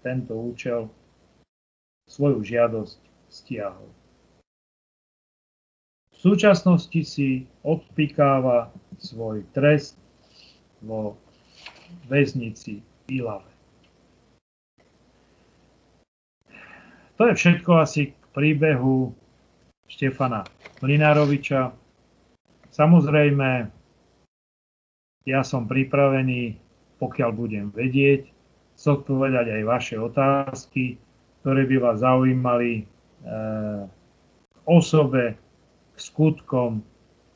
[0.00, 0.88] tento účel,
[2.08, 2.98] svoju žiadosť
[3.28, 3.92] stiahol.
[6.08, 9.94] V súčasnosti si odpikáva svoj trest
[10.82, 11.14] vo
[12.08, 13.57] väznici Ilave.
[17.18, 19.10] To je všetko asi k príbehu
[19.90, 20.46] Štefana
[20.78, 21.74] Mlinároviča.
[22.70, 23.66] Samozrejme,
[25.26, 26.54] ja som pripravený,
[27.02, 28.30] pokiaľ budem vedieť,
[28.78, 30.94] zodpovedať aj vaše otázky,
[31.42, 32.82] ktoré by vás zaujímali e,
[34.62, 35.34] osobe
[35.90, 36.86] k skutkom,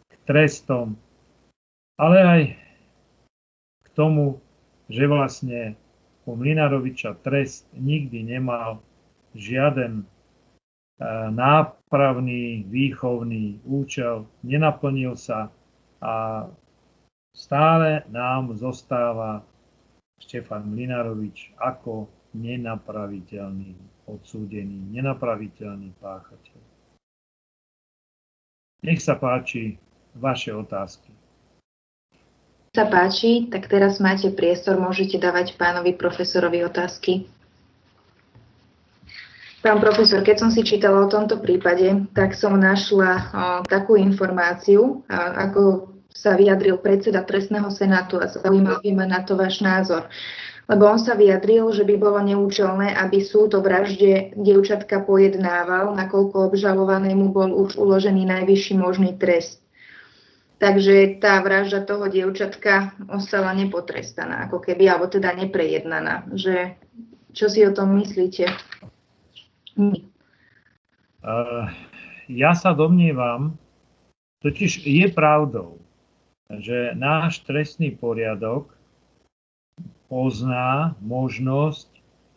[0.07, 0.95] k trestom,
[1.99, 2.43] ale aj
[3.83, 4.39] k tomu,
[4.87, 5.75] že vlastne
[6.23, 8.79] u Mlinaroviča trest nikdy nemal
[9.35, 10.07] žiaden e,
[11.31, 15.53] nápravný, výchovný účel, nenaplnil sa
[16.03, 16.47] a
[17.33, 19.45] stále nám zostáva
[20.23, 23.75] Štefan Mlinarovič ako nenapraviteľný
[24.07, 26.61] odsúdený, nenapraviteľný páchateľ.
[28.83, 29.79] Nech sa páči
[30.19, 31.15] vaše otázky.
[32.73, 37.29] Sa páči, tak teraz máte priestor, môžete dávať pánovi profesorovi otázky.
[39.63, 43.31] Pán profesor, keď som si čítala o tomto prípade, tak som našla
[43.71, 49.63] takú informáciu, ako sa vyjadril predseda trestného senátu a zaujímal by ma na to váš
[49.63, 50.11] názor
[50.71, 56.55] lebo on sa vyjadril, že by bolo neúčelné, aby súd o vražde dievčatka pojednával, nakoľko
[56.55, 59.59] obžalovanému bol už uložený najvyšší možný trest.
[60.63, 66.31] Takže tá vražda toho dievčatka ostala nepotrestaná, ako keby, alebo teda neprejednaná.
[66.31, 66.79] Že,
[67.35, 68.47] čo si o tom myslíte?
[69.77, 71.71] Uh,
[72.29, 73.57] ja sa domnievam,
[74.45, 75.81] totiž je pravdou,
[76.51, 78.75] že náš trestný poriadok
[80.13, 81.89] pozná možnosť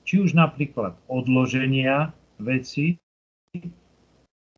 [0.06, 3.02] či už napríklad odloženia veci,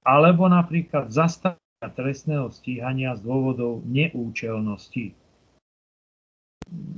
[0.04, 5.16] alebo napríklad zastavenia trestného stíhania z dôvodov neúčelnosti.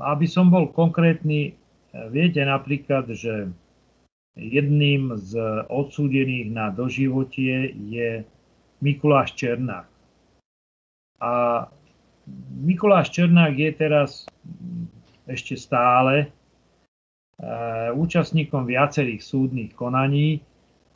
[0.01, 1.53] Aby som bol konkrétny,
[2.09, 3.53] viete napríklad, že
[4.39, 5.35] jedným z
[5.67, 8.23] odsúdených na doživotie je
[8.79, 9.87] Mikuláš Černák.
[11.19, 11.31] A
[12.63, 14.23] Mikuláš Černák je teraz
[15.27, 20.39] ešte stále eh, účastníkom viacerých súdnych konaní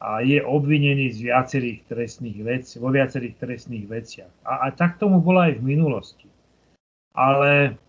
[0.03, 4.33] a je obvinený z viacerých trestných vecí, vo viacerých trestných veciach.
[4.43, 6.27] A, a tak tomu bolo aj v minulosti.
[7.15, 7.79] Ale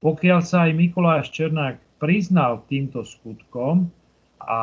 [0.00, 3.92] pokiaľ sa aj Mikuláš Černák priznal týmto skutkom
[4.40, 4.60] a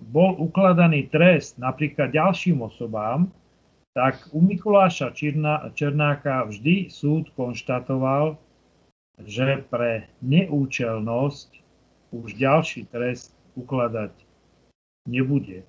[0.00, 3.28] bol ukladaný trest napríklad ďalším osobám,
[3.92, 8.38] tak u Mikuláša Černá, Černáka vždy súd konštatoval,
[9.26, 11.50] že pre neúčelnosť
[12.14, 14.14] už ďalší trest ukladať
[15.10, 15.66] nebude.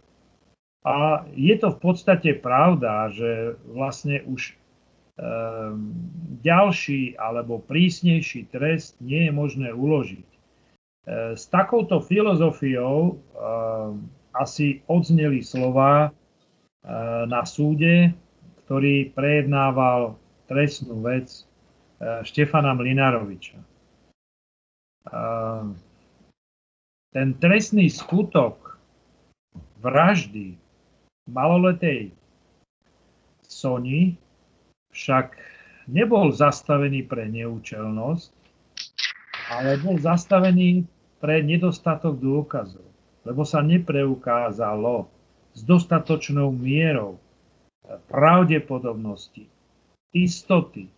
[0.85, 4.55] A je to v podstate pravda, že vlastne už
[5.19, 5.91] um,
[6.39, 10.38] ďalší alebo prísnejší trest nie je možné uložiť.
[11.09, 14.05] S takouto filozofiou um,
[14.37, 18.13] asi odzneli slova uh, na súde,
[18.65, 21.33] ktorý prejednával trestnú vec
[21.97, 23.57] uh, Štefana Mlinaroviča.
[27.09, 28.77] Ten trestný skutok
[29.81, 30.53] vraždy
[31.25, 32.13] maloletej
[33.49, 34.13] Sony
[34.93, 35.33] však
[35.89, 38.29] nebol zastavený pre neúčelnosť,
[39.49, 40.85] ale bol zastavený
[41.19, 42.87] pre nedostatok dôkazov,
[43.27, 45.11] lebo sa nepreukázalo
[45.53, 47.19] s dostatočnou mierou
[48.07, 49.49] pravdepodobnosti,
[50.13, 50.89] istoty,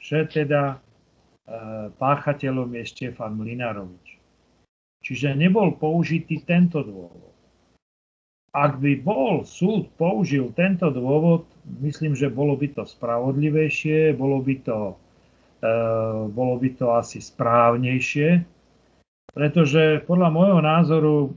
[0.00, 0.76] že teda e,
[1.94, 4.18] páchateľom je Štefan Mlinarovič.
[5.00, 7.32] Čiže nebol použitý tento dôvod.
[8.50, 11.46] Ak by bol súd použil tento dôvod,
[11.78, 14.78] myslím, že bolo by to spravodlivejšie, bolo by to,
[15.62, 15.74] e,
[16.34, 18.42] bolo by to asi správnejšie,
[19.30, 21.30] pretože podľa môjho názoru e,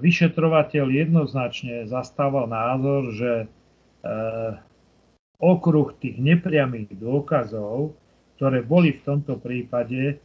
[0.00, 3.46] vyšetrovateľ jednoznačne zastával názor, že e,
[5.38, 7.96] okruh tých nepriamých dôkazov,
[8.36, 10.20] ktoré boli v tomto prípade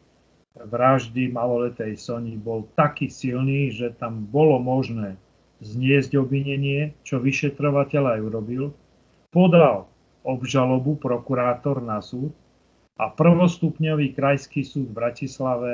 [0.53, 5.17] vraždy maloletej Sony, bol taký silný, že tam bolo možné
[5.63, 8.63] zniesť obvinenie, čo vyšetrovateľ aj urobil,
[9.33, 9.89] podal
[10.21, 12.31] obžalobu prokurátor na súd
[13.01, 15.71] a prvostupňový krajský súd v Bratislave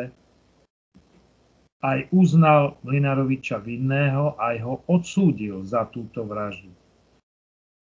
[1.79, 6.71] aj uznal Mlinaroviča vinného aj ho odsúdil za túto vraždu.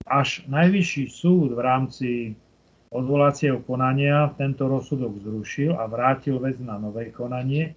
[0.06, 2.10] Až najvyšší súd v rámci
[2.88, 7.76] odvolacieho konania tento rozsudok zrušil a vrátil vec na nové konanie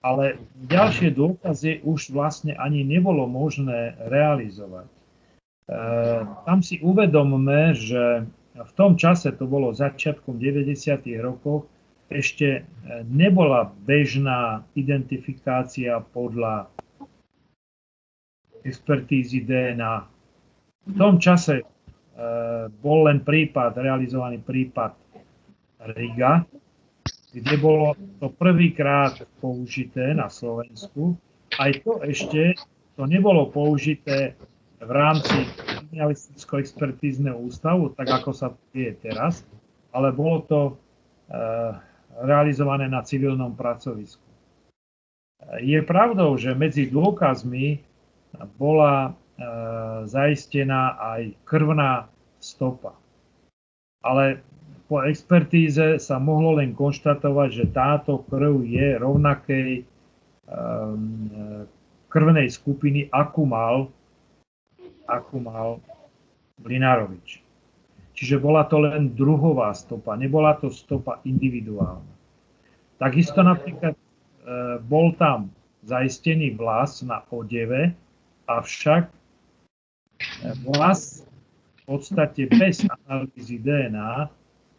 [0.00, 4.88] ale ďalšie dôkazy už vlastne ani nebolo možné realizovať.
[4.88, 4.96] E,
[6.24, 8.24] tam si uvedomme, že
[8.56, 11.04] v tom čase, to bolo začiatkom 90.
[11.20, 11.68] rokov,
[12.10, 12.66] ešte
[13.06, 16.66] nebola bežná identifikácia podľa
[18.64, 20.04] expertízy DNA.
[20.90, 21.64] V tom čase e,
[22.68, 24.92] bol len prípad, realizovaný prípad
[25.96, 26.44] Riga,
[27.32, 31.16] kde bolo to prvýkrát použité na Slovensku.
[31.56, 32.58] Aj to ešte
[32.98, 34.36] to nebolo použité
[34.80, 39.44] v rámci kriminalisticko-expertízneho ústavu, tak ako sa je teraz,
[39.92, 40.72] ale bolo to e,
[42.18, 44.24] realizované na civilnom pracovisku.
[45.62, 47.80] Je pravdou, že medzi dôkazmi
[48.60, 49.10] bola e,
[50.04, 52.92] zaistená aj krvná stopa.
[54.04, 54.44] Ale
[54.90, 59.86] po expertíze sa mohlo len konštatovať, že táto krv je rovnakej
[60.50, 61.30] um,
[62.10, 63.86] krvnej skupiny, akú mal,
[65.06, 65.78] akú mal
[66.58, 67.38] Blinárovič.
[68.14, 72.14] Čiže bola to len druhová stopa, nebola to stopa individuálna.
[73.00, 74.00] Takisto napríklad e,
[74.84, 75.48] bol tam
[75.88, 77.96] zaistený vlas na odeve,
[78.44, 79.14] avšak e,
[80.68, 81.24] vlas
[81.80, 84.28] v podstate bez analýzy DNA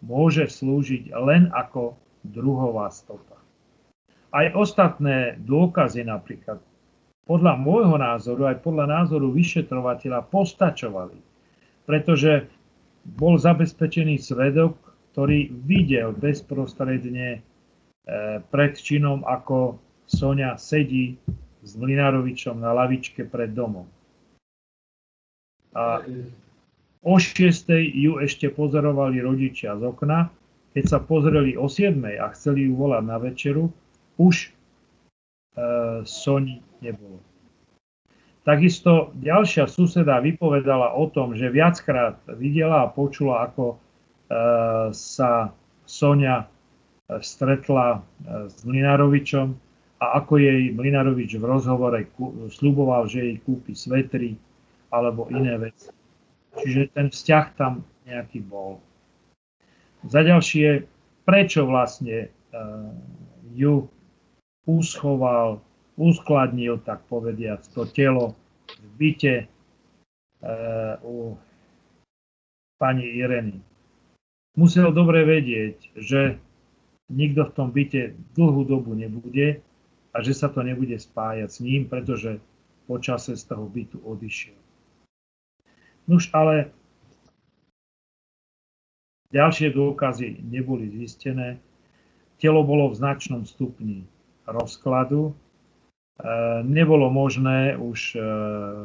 [0.06, 1.98] môže slúžiť len ako
[2.30, 3.42] druhová stopa.
[4.32, 6.62] Aj ostatné dôkazy napríklad
[7.26, 11.20] podľa môjho názoru, aj podľa názoru vyšetrovateľa postačovali,
[11.86, 12.50] pretože
[13.06, 14.78] bol zabezpečený svedok,
[15.12, 17.40] ktorý videl bezprostredne e,
[18.40, 21.18] pred činom, ako Sonia sedí
[21.62, 23.88] s Mlinárovičom na lavičke pred domom.
[25.72, 26.04] A
[27.02, 27.48] o 6.
[27.96, 30.30] ju ešte pozorovali rodičia z okna.
[30.72, 32.00] Keď sa pozreli o 7.
[32.20, 33.64] a chceli ju volať na večeru,
[34.20, 34.50] už e,
[36.08, 37.31] Soni nebolo.
[38.42, 43.78] Takisto ďalšia suseda vypovedala o tom, že viackrát videla a počula, ako e,
[44.98, 45.54] sa
[45.86, 49.54] Sonia e, stretla e, s Mlinárovičom
[50.02, 52.02] a ako jej Mlinárovič v rozhovore
[52.50, 54.34] sluboval, že jej kúpi svetry
[54.90, 55.94] alebo iné veci.
[56.58, 58.82] Čiže ten vzťah tam nejaký bol.
[60.10, 60.90] Za ďalšie,
[61.30, 62.34] prečo vlastne
[63.54, 63.86] ju
[64.66, 65.62] uschoval
[65.98, 68.36] uskladnil, tak povediac, to telo
[68.80, 69.46] v byte e,
[71.04, 71.36] u
[72.80, 73.62] pani Ireny.
[74.58, 76.36] Musel dobre vedieť, že
[77.12, 79.64] nikto v tom byte dlhú dobu nebude
[80.12, 82.40] a že sa to nebude spájať s ním, pretože
[82.88, 84.58] počase z toho bytu odišiel.
[86.10, 86.76] Nuž ale
[89.32, 91.62] ďalšie dôkazy neboli zistené.
[92.42, 94.04] Telo bolo v značnom stupni
[94.50, 95.32] rozkladu,
[96.64, 98.22] nebolo možné už eh,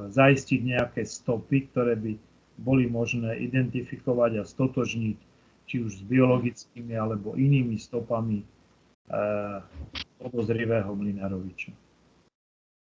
[0.09, 2.13] zaistiť nejaké stopy, ktoré by
[2.57, 5.19] boli možné identifikovať a stotožniť
[5.67, 9.59] či už s biologickými alebo inými stopami eh,
[10.17, 11.75] podozrivého Mlinaroviča.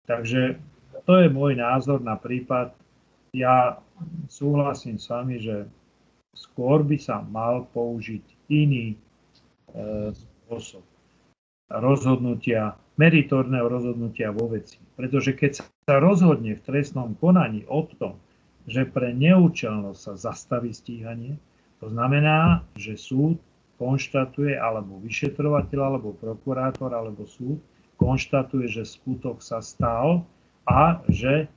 [0.07, 0.57] Takže
[1.05, 2.73] to je môj názor na prípad.
[3.37, 3.83] Ja
[4.31, 5.67] súhlasím s vami, že
[6.33, 8.97] skôr by sa mal použiť iný
[10.15, 10.87] spôsob
[11.69, 14.81] rozhodnutia meritorného rozhodnutia vo veci.
[14.97, 18.17] Pretože keď sa rozhodne v trestnom konaní o tom,
[18.67, 21.39] že pre neúčelnosť sa zastaví stíhanie,
[21.79, 23.37] to znamená, že súd
[23.77, 27.61] konštatuje, alebo vyšetrovateľ, alebo prokurátor, alebo súd
[28.01, 30.25] konštatuje, že skutok sa stal
[30.65, 31.53] a že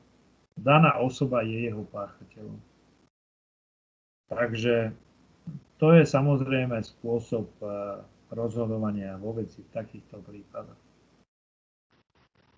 [0.59, 2.59] daná osoba je jeho páchateľom.
[4.29, 4.91] Takže
[5.79, 8.03] to je samozrejme spôsob eh,
[8.35, 10.88] rozhodovania vo veci v takýchto prípadoch.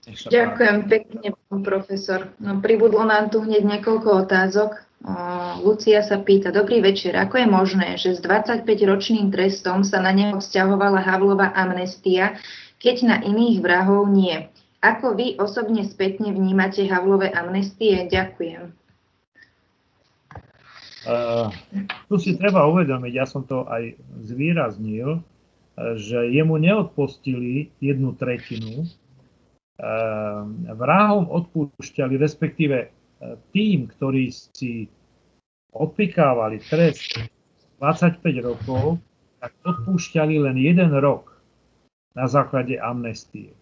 [0.09, 2.33] Ďakujem pekne, pán profesor.
[2.41, 4.81] No, pribudlo nám tu hneď niekoľko otázok.
[5.61, 10.41] Lucia sa pýta, dobrý večer, ako je možné, že s 25-ročným trestom sa na neho
[10.41, 12.37] vzťahovala Havlova amnestia,
[12.81, 14.49] keď na iných vrahov nie?
[14.81, 18.09] Ako vy osobne spätne vnímate Havlové amnestie?
[18.09, 18.73] Ďakujem.
[21.01, 21.49] Uh,
[22.09, 25.21] tu si treba uvedomiť, ja som to aj zvýraznil,
[25.97, 28.85] že jemu neodpustili jednu tretinu
[30.77, 32.89] vrahom odpúšťali, respektíve e,
[33.49, 34.85] tým, ktorí si
[35.73, 37.17] odpikávali trest
[37.81, 39.01] 25 rokov,
[39.41, 41.33] tak odpúšťali len jeden rok
[42.13, 43.57] na základe amnestie.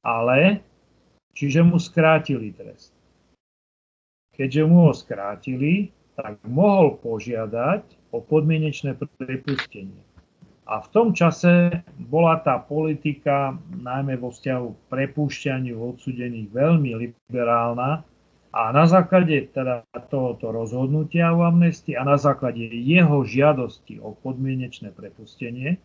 [0.00, 0.64] Ale,
[1.36, 2.96] čiže mu skrátili trest.
[4.32, 7.84] Keďže mu ho skrátili, tak mohol požiadať
[8.16, 10.00] o podmienečné prepustenie.
[10.62, 18.06] A v tom čase bola tá politika, najmä vo vzťahu k prepúšťaniu odsudených, veľmi liberálna
[18.52, 19.82] a na základe teda
[20.12, 25.80] tohoto rozhodnutia o amnestii a na základe jeho žiadosti o podmienečné prepustenie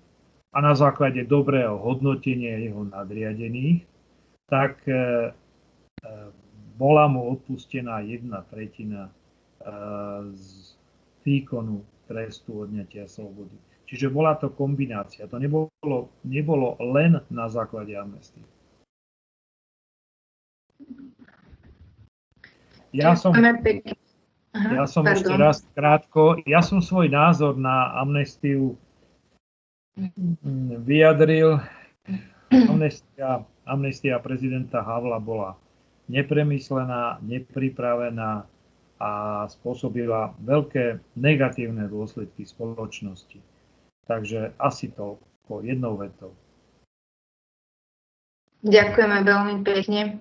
[0.54, 3.82] a na základe dobrého hodnotenia jeho nadriadených,
[4.46, 5.00] tak e, e,
[6.78, 9.12] bola mu odpustená jedna tretina e,
[10.38, 10.76] z
[11.26, 13.56] výkonu trestu odňatia slobody.
[13.88, 15.32] Čiže bola to kombinácia.
[15.32, 18.44] To nebolo, nebolo len na základe amnestie.
[22.92, 23.32] Ja som,
[24.54, 28.76] ja som ešte raz krátko, ja som svoj názor na amnestiu
[30.84, 31.64] vyjadril.
[32.48, 35.60] Amnestia, amnestia prezidenta Havla bola
[36.08, 38.48] nepremyslená, nepripravená
[38.98, 39.12] a
[39.52, 43.38] spôsobila veľké negatívne dôsledky spoločnosti.
[44.08, 46.32] Takže asi to po jednou vetou.
[48.64, 50.20] Ďakujeme veľmi pekne.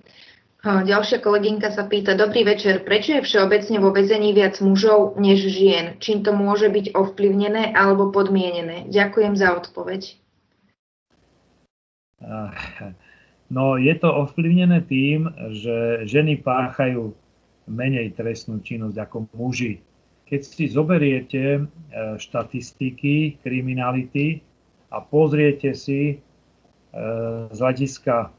[0.67, 5.95] Ďalšia kolegynka sa pýta, dobrý večer, prečo je všeobecne vo väzení viac mužov než žien?
[6.03, 8.91] Čím to môže byť ovplyvnené alebo podmienené?
[8.91, 10.19] Ďakujem za odpoveď.
[13.47, 17.15] No, je to ovplyvnené tým, že ženy páchajú
[17.69, 19.79] menej trestnú činnosť ako muži.
[20.27, 21.61] Keď si zoberiete e,
[22.19, 24.43] štatistiky kriminality
[24.91, 26.15] a pozriete si e,
[27.47, 28.29] z hľadiska e,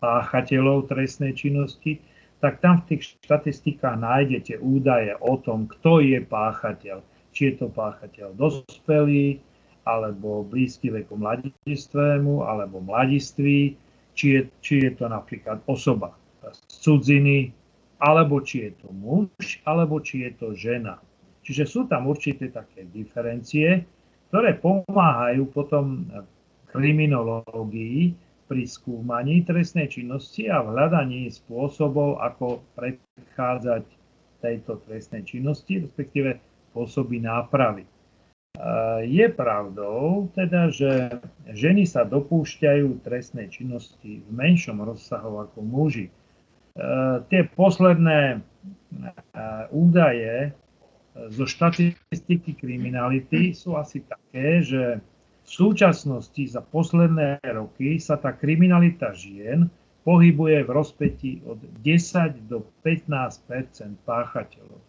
[0.00, 2.00] páchateľov trestnej činnosti,
[2.40, 7.02] tak tam v tých štatistikách nájdete údaje o tom, kto je páchateľ.
[7.34, 9.42] či je to páchateľ dospelý,
[9.84, 13.76] alebo blízky veku mladistvému, alebo mladiství,
[14.12, 16.12] či je, či je to napríklad osoba
[16.44, 17.52] z cudziny,
[17.98, 21.02] alebo či je to muž, alebo či je to žena.
[21.42, 23.82] Čiže sú tam určité také diferencie,
[24.28, 26.06] ktoré pomáhajú potom
[26.68, 28.12] kriminológii
[28.48, 33.84] pri skúmaní trestnej činnosti a v hľadaní spôsobov, ako predchádzať
[34.44, 36.36] tejto trestnej činnosti, respektíve
[36.72, 37.88] spôsoby nápravy.
[39.04, 41.14] Je pravdou teda, že
[41.52, 46.10] ženy sa dopúšťajú trestnej činnosti v menšom rozsahu ako muži.
[47.28, 48.40] Tie posledné
[49.74, 50.54] údaje
[51.34, 55.02] zo štatistiky kriminality sú asi také, že
[55.42, 59.66] v súčasnosti za posledné roky sa tá kriminalita žien
[60.06, 64.80] pohybuje v rozpetí od 10 do 15% páchateľov.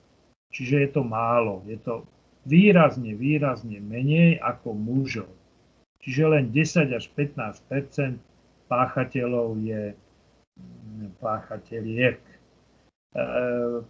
[0.53, 2.05] Čiže je to málo, je to
[2.45, 5.31] výrazne, výrazne menej ako mužov.
[6.05, 8.21] Čiže len 10 až 15%
[8.69, 9.97] páchateľov je
[11.19, 12.19] páchateľiek.
[12.19, 12.33] E,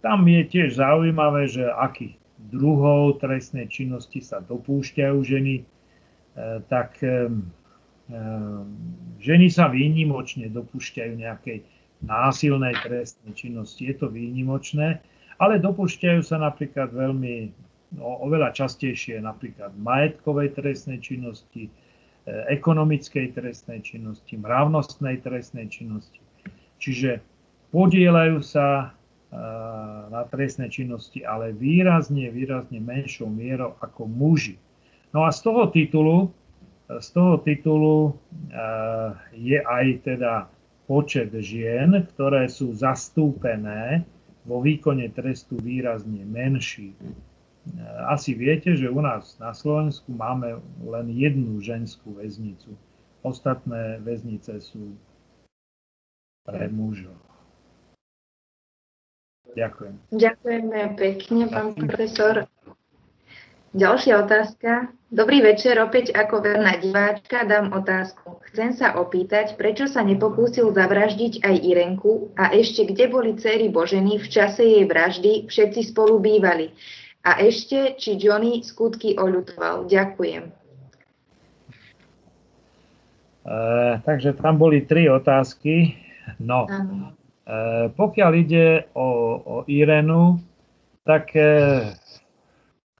[0.00, 2.16] tam je tiež zaujímavé, že akých
[2.48, 5.64] druhov trestnej činnosti sa dopúšťajú ženy, e,
[6.70, 7.28] tak e,
[9.20, 11.58] ženy sa výnimočne dopúšťajú nejakej
[12.00, 13.92] násilnej trestnej činnosti.
[13.92, 15.04] Je to výnimočné,
[15.36, 17.52] ale dopúšťajú sa napríklad veľmi
[18.00, 21.68] no, oveľa častejšie napríklad majetkovej trestnej činnosti,
[22.30, 26.20] ekonomickej trestnej činnosti, mravnostnej trestnej činnosti.
[26.80, 27.20] Čiže
[27.70, 28.86] podielajú sa e,
[30.08, 34.56] na trestnej činnosti, ale výrazne, výrazne menšou mierou ako muži.
[35.12, 36.32] No a z toho titulu,
[36.88, 38.12] z toho titulu e,
[39.36, 40.48] je aj teda
[40.90, 44.02] počet žien, ktoré sú zastúpené
[44.42, 46.96] vo výkone trestu výrazne menší.
[48.08, 52.74] Asi viete, že u nás na Slovensku máme len jednu ženskú väznicu.
[53.20, 54.96] Ostatné väznice sú
[56.44, 57.16] pre mužov.
[59.50, 59.94] Ďakujem.
[60.14, 62.46] Ďakujeme pekne, pán profesor.
[63.70, 64.90] Ďalšia otázka.
[65.14, 68.42] Dobrý večer, opäť ako verná diváčka dám otázku.
[68.50, 74.18] Chcem sa opýtať, prečo sa nepokúsil zavraždiť aj Irenku a ešte kde boli céry Boženy
[74.18, 76.74] v čase jej vraždy, všetci spolu bývali.
[77.22, 79.86] A ešte, či Johnny skutky oľutoval.
[79.86, 80.50] Ďakujem.
[83.46, 83.58] E,
[84.02, 85.94] takže tam boli tri otázky.
[86.40, 86.74] No, e,
[87.92, 89.08] pokiaľ ide o,
[89.40, 90.40] o Irenu,
[91.04, 91.92] tak e,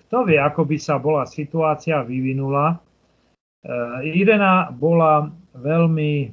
[0.04, 2.76] kto vie, ako by sa bola situácia vyvinula.
[3.64, 6.28] E, Irena bola veľmi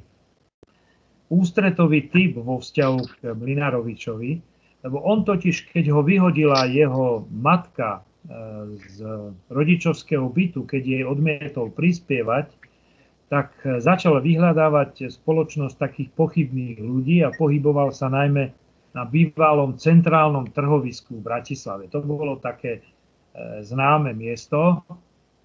[1.28, 8.00] ústretový typ vo vzťahu k Mlinárovičovi lebo on totiž, keď ho vyhodila jeho matka e,
[8.86, 8.98] z
[9.50, 12.54] rodičovského bytu, keď jej odmietol prispievať,
[13.28, 18.50] tak e, začal vyhľadávať spoločnosť takých pochybných ľudí a pohyboval sa najmä
[18.96, 21.92] na bývalom centrálnom trhovisku v Bratislave.
[21.92, 22.82] To bolo také e,
[23.62, 24.80] známe miesto,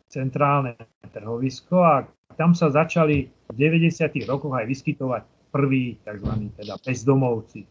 [0.08, 0.80] centrálne
[1.12, 1.96] trhovisko a
[2.40, 4.26] tam sa začali v 90.
[4.26, 5.24] rokoch aj vyskytovať
[5.54, 6.32] prví tzv.
[6.58, 7.62] Teda bezdomovci.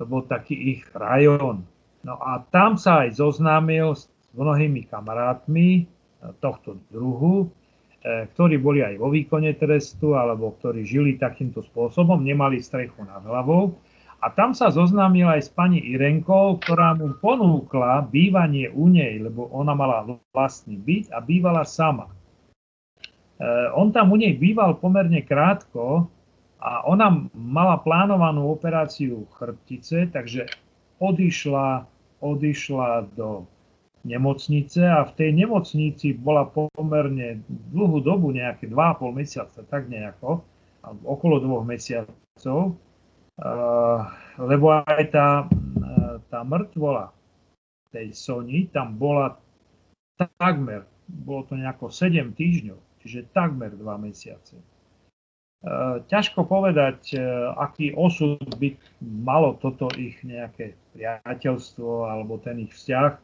[0.00, 1.62] To bol taký ich rajón.
[2.02, 5.84] No a tam sa aj zoznámil s mnohými kamarátmi e,
[6.40, 7.52] tohto druhu,
[8.02, 13.74] ktorí boli aj vo výkone trestu, alebo ktorí žili takýmto spôsobom, nemali strechu nad hlavou.
[14.18, 19.46] A tam sa zoznámil aj s pani Irenkou, ktorá mu ponúkla bývanie u nej, lebo
[19.54, 20.02] ona mala
[20.34, 22.10] vlastný byt a bývala sama.
[22.10, 22.14] E,
[23.78, 26.10] on tam u nej býval pomerne krátko,
[26.58, 30.50] a ona mala plánovanú operáciu chrbtice, takže
[30.98, 31.86] odišla,
[32.18, 33.46] odišla do
[34.08, 40.40] nemocnice a v tej nemocnici bola pomerne dlhú dobu, nejaké 2,5 mesiaca, tak nejako,
[41.04, 42.80] okolo dvoch mesiacov,
[44.40, 45.44] lebo aj tá,
[46.32, 47.12] tá mŕtvola
[47.92, 49.36] tej Sony tam bola
[50.16, 54.56] takmer, bolo to nejako 7 týždňov, čiže takmer 2 mesiace.
[55.58, 57.22] Eh, ťažko povedať, eh,
[57.58, 63.18] aký osud by malo toto ich nejaké priateľstvo alebo ten ich vzťah,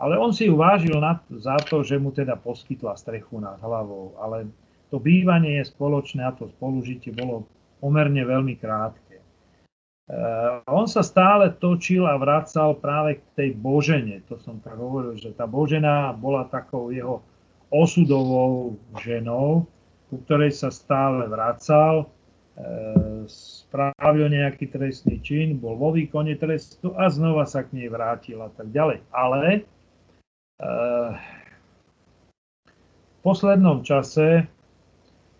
[0.00, 4.48] ale on si uvážil na, za to, že mu teda poskytla strechu nad hlavou, ale
[4.92, 7.48] to bývanie spoločné a to spolužitie bolo
[7.80, 9.24] pomerne veľmi krátke.
[10.12, 14.20] Uh, on sa stále točil a vracal práve k tej Božene.
[14.28, 17.24] To som tak hovoril, že tá Božena bola takou jeho
[17.72, 19.64] osudovou ženou,
[20.12, 22.06] ku ktorej sa stále vracal, e,
[23.24, 28.52] spravil nejaký trestný čin, bol vo výkone trestu a znova sa k nej vrátil a
[28.52, 29.00] tak ďalej.
[29.08, 29.64] Ale
[30.62, 31.18] v
[33.22, 34.46] poslednom čase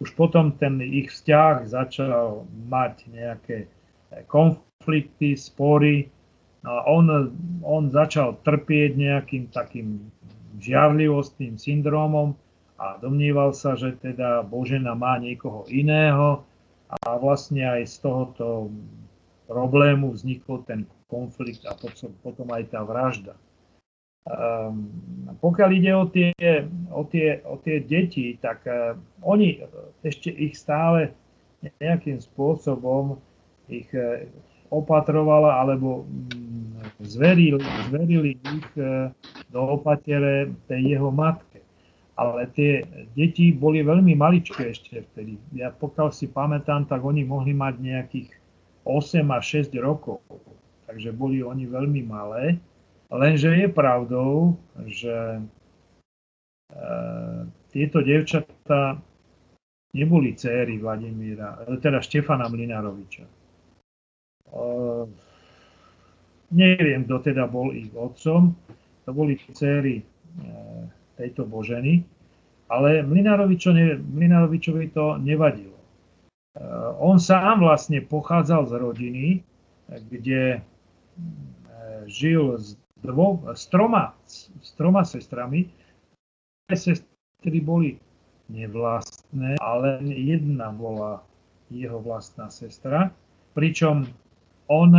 [0.03, 3.71] už potom ten ich vzťah začal mať nejaké
[4.27, 6.11] konflikty, spory.
[6.67, 7.07] No a on,
[7.63, 10.11] on začal trpieť nejakým takým
[10.59, 12.35] žiarlivostným syndrómom
[12.83, 16.43] a domníval sa, že teda Božena má niekoho iného
[16.91, 18.75] a vlastne aj z tohoto
[19.47, 21.79] problému vznikol ten konflikt a
[22.23, 23.39] potom aj tá vražda.
[24.23, 24.87] Um,
[25.43, 26.31] pokiaľ ide o tie,
[26.95, 28.95] o tie, o tie deti, tak uh,
[29.27, 29.59] oni
[30.07, 31.11] ešte ich stále
[31.83, 33.19] nejakým spôsobom
[33.67, 34.23] ich uh,
[34.71, 37.59] opatrovala alebo um, zverili,
[37.91, 39.11] zverili ich uh,
[39.51, 41.59] do opatere tej jeho matke.
[42.15, 42.87] Ale tie
[43.19, 45.35] deti boli veľmi maličké ešte vtedy.
[45.59, 48.31] Ja pokiaľ si pamätám, tak oni mohli mať nejakých
[48.87, 50.23] 8 až 6 rokov.
[50.87, 52.63] Takže boli oni veľmi malé.
[53.13, 54.57] Lenže je pravdou,
[54.89, 55.41] že e,
[57.69, 58.97] tieto devčatá
[59.93, 63.29] neboli céry Vladimíra, teda Štefana Mlinároviča.
[63.29, 63.31] E,
[66.57, 68.57] neviem, kto teda bol ich otcom.
[69.05, 70.05] To boli céry e,
[71.21, 72.01] tejto Boženy,
[72.73, 75.77] ale Mlinárovičovi to nevadilo.
[77.01, 79.27] On sám vlastne pochádzal z rodiny,
[79.89, 80.61] kde
[82.09, 84.15] žil s dvo, s, troma,
[84.63, 85.67] s troma sestrami.
[86.71, 87.99] Sestry boli
[88.49, 91.21] nevlastné, ale jedna bola
[91.73, 93.11] jeho vlastná sestra,
[93.57, 94.07] pričom
[94.69, 94.93] on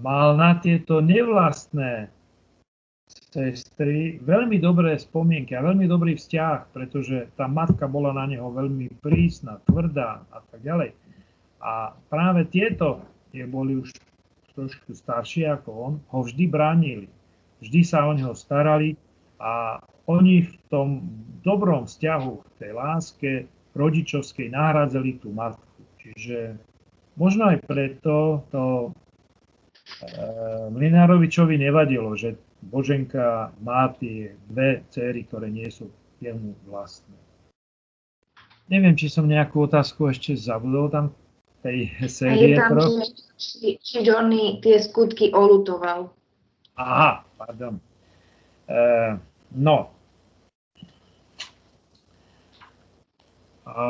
[0.00, 2.08] mal na tieto nevlastné
[3.08, 9.00] sestry veľmi dobré spomienky a veľmi dobrý vzťah, pretože tá matka bola na neho veľmi
[9.04, 10.96] prísna, tvrdá a tak ďalej.
[11.60, 13.92] A práve tieto, tie boli už
[14.54, 17.08] trošku staršie ako on, ho vždy bránili
[17.60, 18.96] vždy sa o neho starali
[19.38, 20.88] a oni v tom
[21.44, 23.30] dobrom vzťahu, v tej láske
[23.74, 25.80] rodičovskej nahradzali tú matku.
[26.00, 26.60] Čiže
[27.16, 28.88] možno aj preto to e,
[30.70, 35.88] Mlinárovičovi nevadilo, že Boženka má tie dve céry, ktoré nie sú
[36.20, 37.16] jemu vlastné.
[38.72, 41.12] Neviem, či som nejakú otázku ešte zabudol tam
[41.60, 42.56] tej série.
[42.56, 42.76] A je tam,
[43.36, 46.12] či, či Johnny tie skutky olutoval.
[46.76, 47.78] Aha, pardon.
[48.68, 49.16] E,
[49.54, 49.90] no.
[53.66, 53.84] E,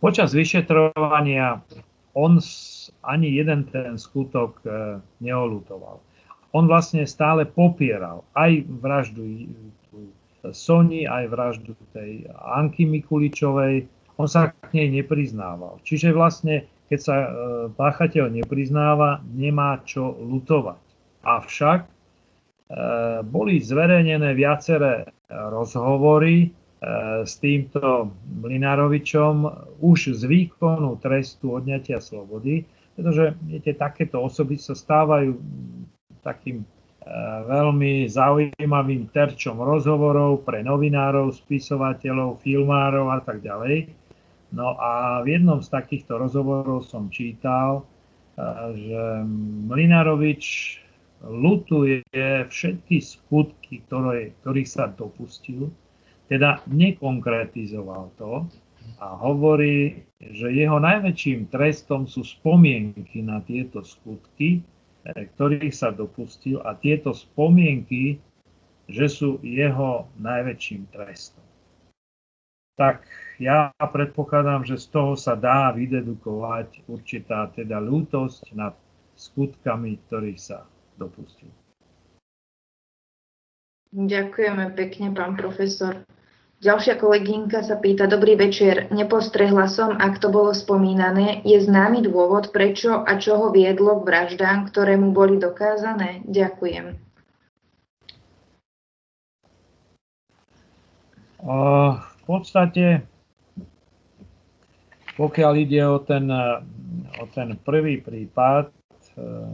[0.00, 1.60] počas vyšetrovania
[2.14, 2.38] on
[3.02, 6.00] ani jeden ten skutok e, neolutoval.
[6.52, 9.48] On vlastne stále popieral aj vraždu
[10.52, 13.84] Sony, aj vraždu tej Anky Mikuličovej.
[14.16, 15.76] On sa k nej nepriznával.
[15.84, 17.28] Čiže vlastne keď sa e,
[17.76, 20.80] páchateľ nepriznáva, nemá čo lutovať.
[21.20, 21.88] Avšak e,
[23.28, 26.48] boli zverejnené viaceré rozhovory e,
[27.28, 28.08] s týmto
[28.40, 29.34] Mlinárovičom
[29.84, 32.64] už z výkonu trestu odňatia slobody,
[32.96, 35.36] pretože viete, takéto osoby sa stávajú
[36.24, 36.64] takým
[37.48, 43.88] veľmi zaujímavým terčom rozhovorov pre novinárov, spisovateľov, filmárov a tak ďalej.
[44.48, 47.84] No a v jednom z takýchto rozhovorov som čítal,
[48.72, 49.02] že
[49.68, 50.44] Mlinárovič
[51.26, 52.06] lutuje
[52.48, 55.68] všetky skutky, ktoré, ktorých sa dopustil,
[56.30, 58.46] teda nekonkretizoval to
[59.00, 64.62] a hovorí, že jeho najväčším trestom sú spomienky na tieto skutky, e,
[65.34, 68.20] ktorých sa dopustil a tieto spomienky,
[68.88, 71.47] že sú jeho najväčším trestom.
[72.78, 73.02] Tak
[73.42, 78.78] ja predpokladám, že z toho sa dá vydedukovať určitá teda ľútosť nad
[79.18, 80.62] skutkami, ktorých sa
[80.94, 81.50] dopustil.
[83.90, 86.06] Ďakujeme pekne, pán profesor.
[86.58, 92.50] Ďalšia kolegynka sa pýta, dobrý večer, nepostrehla som, ak to bolo spomínané, je známy dôvod,
[92.50, 96.26] prečo a čo ho viedlo k vraždám, ktoré mu boli dokázané?
[96.26, 96.98] Ďakujem.
[101.38, 103.08] v podstate
[105.18, 106.30] pokiaľ ide o ten,
[107.18, 109.50] o ten prvý prípad eh,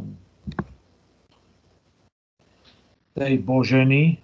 [3.16, 4.20] tej Boženy,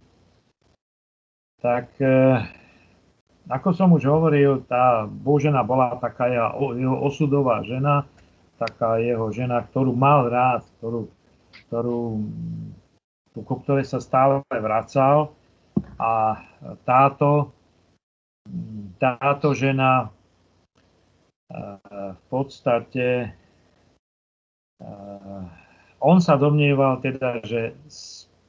[1.65, 2.45] tak eh,
[3.49, 8.05] ako som už hovoril, tá Božena bola taká jeho osudová žena,
[8.61, 11.09] taká jeho žena, ktorú mal rád, ktorú,
[11.67, 12.01] ktorú,
[13.33, 15.33] ku sa stále vracal.
[15.97, 16.37] A
[16.85, 17.57] táto,
[19.01, 20.13] táto žena
[21.51, 23.35] v podstate
[26.01, 27.77] on sa domnieval teda, že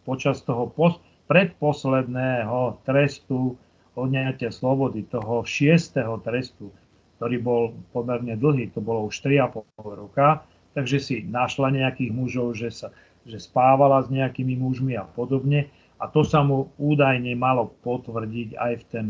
[0.08, 3.56] počas toho pos- predposledného trestu
[3.96, 6.72] odňatia slobody, toho šiestého trestu,
[7.20, 10.44] ktorý bol pomerne dlhý, to bolo už 3,5 roka,
[10.76, 12.88] takže si našla nejakých mužov, že, sa,
[13.28, 15.68] že spávala s nejakými mužmi a podobne.
[16.02, 19.06] A to sa mu údajne malo potvrdiť aj v ten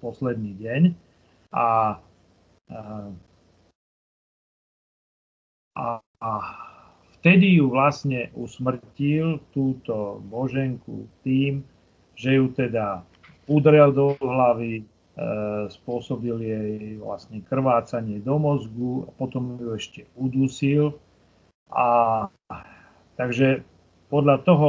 [0.00, 0.82] posledný deň.
[1.54, 1.98] A,
[5.76, 6.32] a, a
[7.20, 11.64] vtedy ju vlastne usmrtil túto Boženku tým,
[12.16, 13.04] že ju teda
[13.46, 14.84] udrel do hlavy, e,
[15.70, 20.96] spôsobil jej vlastne krvácanie do mozgu, a potom ju ešte udusil.
[21.70, 22.26] A
[23.18, 23.62] takže
[24.10, 24.68] podľa toho,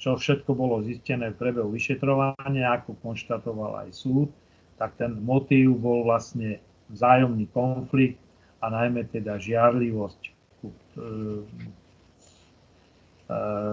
[0.00, 4.32] čo všetko bolo zistené v prebehu vyšetrovania, ako konštatoval aj súd,
[4.80, 6.56] tak ten motív bol vlastne
[6.88, 8.16] vzájomný konflikt
[8.64, 10.32] a najmä teda žiarlivosť, e,
[10.64, 11.04] e,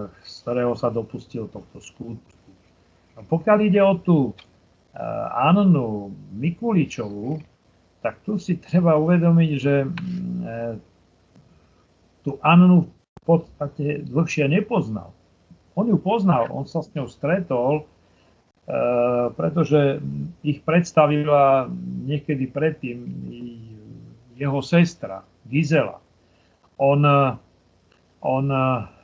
[0.04, 2.36] z ktorého sa dopustil tohto skutku.
[3.18, 4.32] Pokiaľ ide o tú e,
[5.32, 7.40] Annu Mikuličovú,
[8.04, 9.74] tak tu si treba uvedomiť, že
[12.22, 15.17] tú Annu v podstate dlhšie nepoznal.
[15.78, 17.86] On ju poznal, on sa s ňou stretol,
[18.66, 20.02] eh, pretože
[20.42, 21.70] ich predstavila
[22.02, 22.98] niekedy predtým
[24.34, 26.02] jeho sestra Gizela.
[26.82, 26.98] On,
[28.22, 28.98] on eh,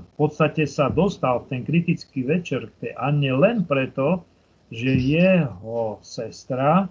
[0.00, 4.24] v podstate sa dostal v ten kritický večer k tej Anne len preto,
[4.72, 6.90] že jeho sestra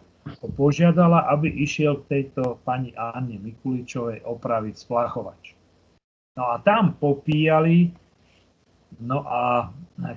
[0.55, 5.53] požiadala, aby išiel k tejto pani Anne Mikuličovej opraviť splachovač.
[6.35, 7.93] No a tam popíjali
[8.99, 9.73] No a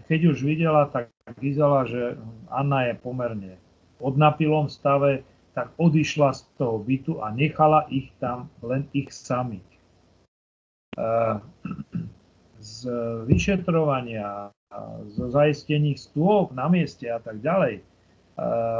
[0.06, 1.10] keď už videla, tak
[1.42, 2.14] vyzala, že
[2.48, 3.52] Anna je pomerne
[3.98, 5.26] pod napilom stave,
[5.58, 9.66] tak odišla z toho bytu a nechala ich tam len ich samých.
[12.58, 12.74] Z
[13.26, 14.54] vyšetrovania,
[15.10, 17.82] zo zaistených stôl na mieste a tak ďalej,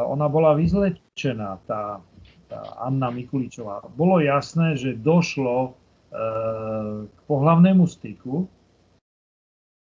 [0.07, 1.99] ona bola vyzlečená, tá,
[2.47, 3.83] tá Anna Mikuličová.
[3.99, 5.75] Bolo jasné, že došlo
[7.11, 8.47] k pohlavnému styku,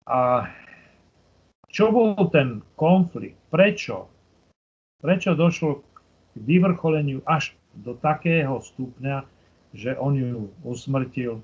[0.06, 0.46] a
[1.76, 3.36] čo bol ten konflikt?
[3.50, 4.08] Prečo?
[5.02, 5.96] Prečo došlo k
[6.40, 9.26] vyvrcholeniu až do takého stupňa,
[9.76, 11.42] že on ju usmrtil?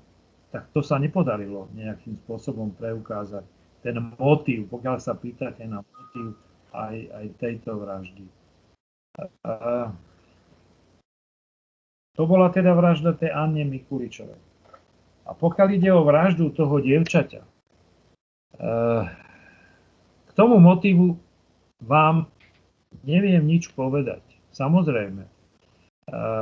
[0.54, 3.44] Tak to sa nepodarilo nejakým spôsobom preukázať.
[3.82, 6.38] Ten motív, pokiaľ sa pýtate na motív
[6.70, 8.24] aj, aj tejto vraždy.
[9.44, 9.90] A,
[12.16, 14.38] to bola teda vražda tej Anne Mikuličovej.
[15.28, 17.51] A pokiaľ ide o vraždu toho dievčaťa,
[18.58, 21.16] k tomu motivu
[21.80, 22.28] vám
[23.04, 24.22] neviem nič povedať.
[24.52, 25.24] Samozrejme.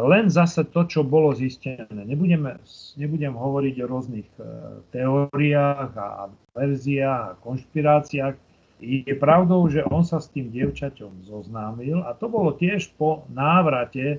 [0.02, 1.86] Len zase to, čo bolo zistené.
[1.92, 2.58] Nebudeme,
[2.96, 4.42] nebudem hovoriť o rôznych e,
[4.90, 8.34] teóriách a verziách a konšpiráciách.
[8.80, 14.16] Je pravdou, že on sa s tým dievčaťom zoznámil a to bolo tiež po návrate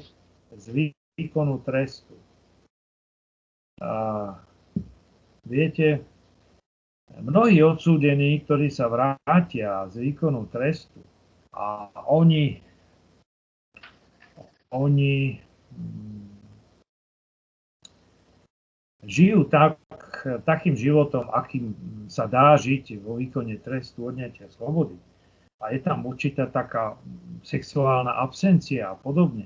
[0.53, 0.65] z
[1.17, 2.13] výkonu trestu.
[3.81, 4.37] A
[5.41, 6.05] viete,
[7.19, 11.03] mnohí odsúdení, ktorí sa vrátia z výkonu trestu
[11.51, 12.63] a oni,
[14.71, 15.35] oni
[15.75, 16.23] mm,
[19.03, 19.75] žijú tak,
[20.47, 21.75] takým životom, akým
[22.07, 24.95] sa dá žiť vo výkone trestu odňatia slobody.
[25.61, 26.97] A je tam určitá taká
[27.45, 29.45] sexuálna absencia a podobne.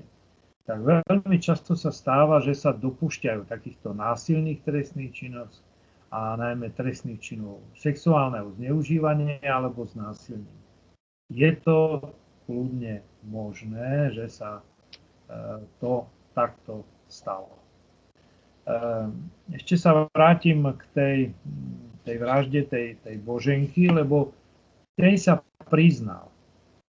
[0.64, 5.75] Tak veľmi často sa stáva, že sa dopúšťajú takýchto násilných trestných činností
[6.10, 10.66] a najmä trestných činov sexuálneho zneužívania alebo znásilnenia.
[11.26, 11.98] Je to
[12.46, 14.62] kľudne možné, že sa e,
[15.82, 16.06] to
[16.38, 17.50] takto stalo.
[17.50, 17.60] E,
[19.58, 21.18] ešte sa vrátim k tej,
[22.06, 24.30] tej vražde tej, tej Boženky, lebo
[24.94, 26.30] tej sa priznal.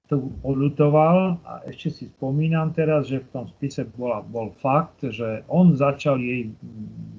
[0.08, 5.44] To odlutoval a ešte si spomínam teraz, že v tom spise bola, bol fakt, že
[5.52, 6.48] on začal jej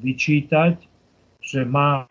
[0.01, 0.98] vyčítať
[1.49, 2.05] že má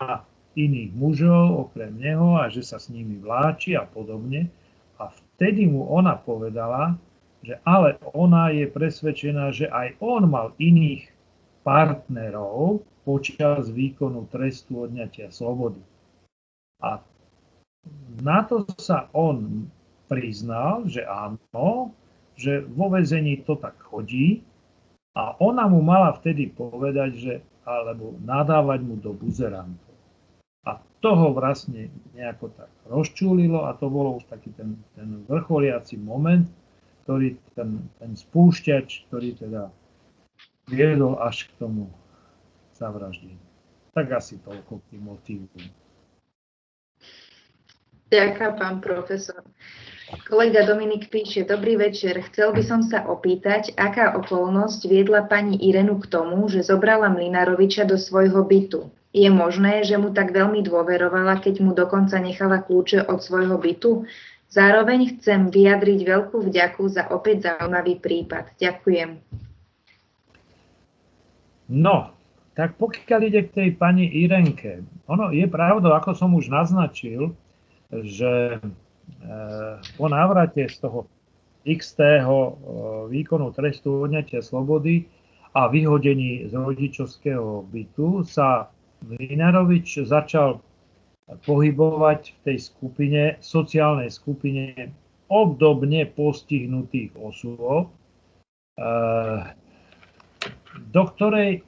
[0.58, 4.50] iných mužov okrem neho a že sa s nimi vláči a podobne.
[4.98, 6.98] A vtedy mu ona povedala,
[7.46, 11.06] že ale ona je presvedčená, že aj on mal iných
[11.62, 15.78] partnerov počas výkonu trestu odňatia slobody.
[16.82, 16.98] A
[18.18, 19.70] na to sa on
[20.10, 21.94] priznal, že áno,
[22.34, 24.42] že vo vezení to tak chodí
[25.14, 27.32] a ona mu mala vtedy povedať, že
[27.68, 29.92] alebo nadávať mu do buzerantov.
[30.64, 36.48] A toho vlastne nejako tak rozčúlilo a to bolo už taký ten, ten vrcholiaci moment,
[37.04, 39.68] ktorý ten, ten spúšťač, ktorý teda
[40.68, 41.92] viedol až k tomu
[42.76, 43.40] zavraždeniu.
[43.92, 45.48] Tak asi toľko k tým motívom.
[48.08, 49.44] Ďakujem, pán profesor.
[50.08, 52.16] Kolega Dominik píše, dobrý večer.
[52.32, 57.84] Chcel by som sa opýtať, aká okolnosť viedla pani Irenu k tomu, že zobrala Mlinaroviča
[57.84, 58.88] do svojho bytu.
[59.12, 64.08] Je možné, že mu tak veľmi dôverovala, keď mu dokonca nechala kľúče od svojho bytu?
[64.48, 68.56] Zároveň chcem vyjadriť veľkú vďaku za opäť zaujímavý prípad.
[68.56, 69.20] Ďakujem.
[71.68, 72.16] No,
[72.56, 77.36] tak pokiaľ ide k tej pani Irenke, ono je pravda, ako som už naznačil,
[77.92, 78.56] že
[79.96, 81.04] po návrate z toho
[81.68, 82.24] x e,
[83.08, 85.04] výkonu trestu odňatia slobody
[85.52, 88.72] a vyhodení z rodičovského bytu sa
[89.04, 90.58] Vinarovič začal
[91.28, 94.90] pohybovať v tej skupine, sociálnej skupine
[95.28, 97.92] obdobne postihnutých osôb,
[98.80, 99.40] eh,
[100.88, 101.62] do ktorej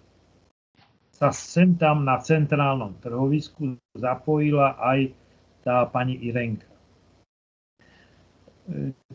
[1.12, 5.12] sa sem tam na centrálnom trhovisku zapojila aj
[5.60, 6.69] tá pani Irenka.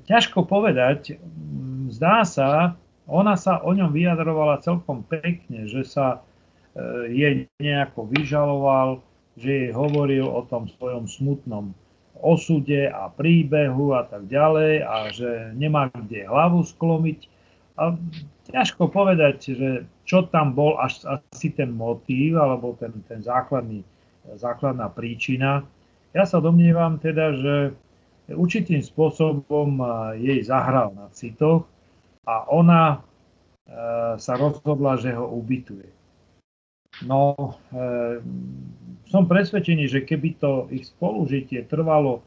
[0.06, 1.18] Ťažko povedať,
[1.90, 2.76] zdá sa,
[3.08, 9.00] ona sa o ňom vyjadrovala celkom pekne, že sa eh, jej nejako vyžaloval,
[9.40, 11.76] že jej hovoril o tom svojom smutnom
[12.16, 17.28] osude a príbehu a tak ďalej a že nemá kde hlavu sklomiť.
[17.76, 17.92] A
[18.48, 19.70] ťažko povedať, že
[20.08, 23.84] čo tam bol až asi ten motív alebo ten, ten základný,
[24.40, 25.68] základná príčina.
[26.16, 27.56] Ja sa domnievam teda, že
[28.32, 29.78] určitým spôsobom
[30.18, 31.70] jej zahral na citoch
[32.26, 32.98] a ona e,
[34.18, 35.88] sa rozhodla, že ho ubytuje.
[37.06, 37.38] No,
[37.70, 38.18] e,
[39.06, 42.26] som presvedčený, že keby to ich spolužitie trvalo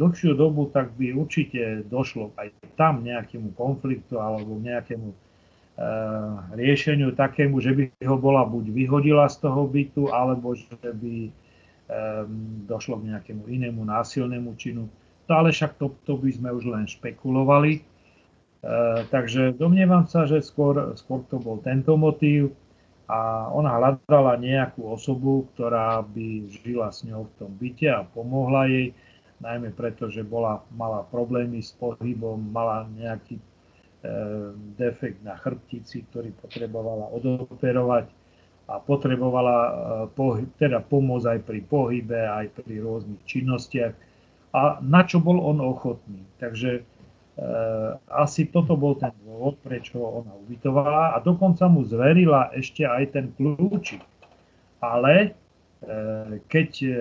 [0.00, 5.16] dlhšiu dobu, tak by určite došlo aj tam nejakému konfliktu alebo nejakému e,
[6.56, 11.44] riešeniu takému, že by ho bola buď vyhodila z toho bytu, alebo že by
[12.66, 14.90] došlo k nejakému inému násilnému činu.
[15.26, 17.78] Ale však to, to by sme už len špekulovali.
[17.78, 17.82] E,
[19.10, 22.54] takže domnievam sa, že skôr, skôr to bol tento motív
[23.06, 28.66] a ona hľadala nejakú osobu, ktorá by žila s ňou v tom byte a pomohla
[28.66, 28.90] jej,
[29.38, 33.44] najmä preto, že bola, mala problémy s pohybom, mala nejaký e,
[34.74, 38.10] defekt na chrbtici, ktorý potrebovala odoperovať
[38.66, 39.70] a potrebovala e,
[40.10, 43.94] pohyb, teda pomôcť aj pri pohybe, aj pri rôznych činnostiach
[44.56, 46.24] a na čo bol on ochotný.
[46.40, 46.88] Takže
[47.36, 53.12] Eh, asi toto bol ten dôvod, prečo ona ubytovala a dokonca mu zverila ešte aj
[53.12, 54.00] ten kľúčik.
[54.80, 55.36] Ale
[55.84, 56.96] eh, keď eh,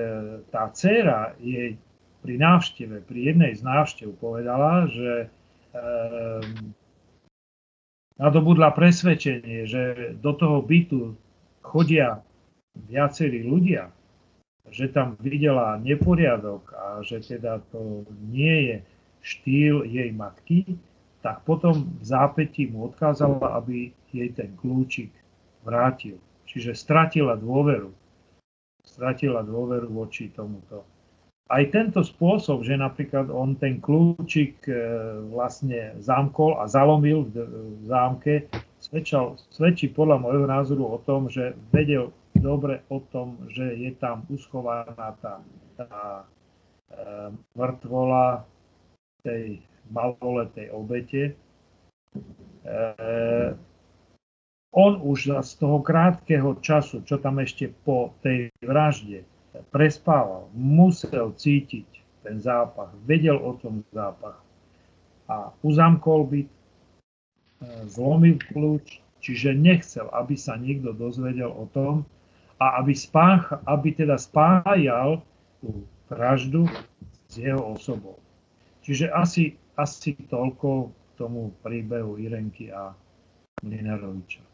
[0.51, 1.79] tá dcéra jej
[2.19, 5.29] pri návšteve, pri jednej z návštev povedala, že
[8.17, 11.13] nadobudla presvedčenie, že do toho bytu
[11.61, 12.23] chodia
[12.87, 13.93] viacerí ľudia,
[14.75, 18.77] že tam videla neporiadok a že teda to nie je
[19.23, 20.75] štýl jej matky,
[21.23, 25.09] tak potom v zápätí mu odkázala, aby jej ten kľúčik
[25.63, 26.19] vrátil.
[26.45, 27.89] Čiže stratila dôveru.
[28.85, 30.85] Stratila dôveru voči tomuto.
[31.49, 34.73] Aj tento spôsob, že napríklad on ten kľúčik e,
[35.29, 38.49] vlastne zamkol a zalomil v zámke,
[38.81, 42.09] svedčal, svedčí podľa môjho názoru o tom, že vedel
[42.45, 45.41] dobre o tom, že je tam uschovaná tá,
[45.73, 48.45] tá e, mŕtvola
[49.25, 51.33] tej maloletej obete.
[52.61, 52.77] E,
[54.69, 59.25] on už z toho krátkeho času, čo tam ešte po tej vražde
[59.73, 61.89] prespával, musel cítiť
[62.21, 64.37] ten zápach, vedel o tom zápach
[65.25, 66.57] a uzamkol byt, e,
[67.89, 72.05] zlomil kľúč, čiže nechcel, aby sa niekto dozvedel o tom
[72.59, 75.21] a aby, spách, aby teda spájal
[75.59, 76.69] tú vraždu
[77.27, 78.21] s jeho osobou.
[78.85, 82.93] Čiže asi, asi toľko k tomu príbehu Irenky a
[83.65, 84.45] Mlinaroviča.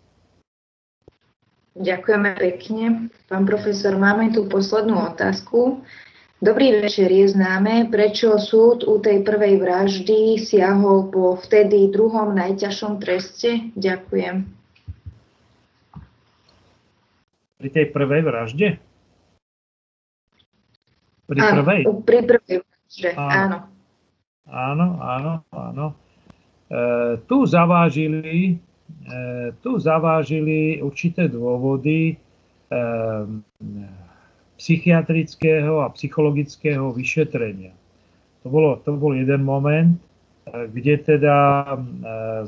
[1.72, 2.84] Ďakujeme pekne.
[3.32, 5.84] Pán profesor, máme tu poslednú otázku.
[6.42, 12.98] Dobrý večer, je známe, prečo súd u tej prvej vraždy siahol po vtedy druhom najťažšom
[12.98, 13.72] treste?
[13.78, 14.61] Ďakujem.
[17.62, 18.82] Pri tej prvej vražde?
[21.30, 21.82] Pri prvej?
[22.02, 23.58] Pri prvej vražde, áno.
[24.50, 25.86] Áno, áno, áno.
[26.74, 28.58] E, tu zavážili,
[29.06, 32.84] e, tu zavážili určité dôvody e,
[34.58, 37.78] psychiatrického a psychologického vyšetrenia.
[38.42, 40.02] To, bolo, to bol jeden moment,
[40.50, 41.78] e, kde teda e,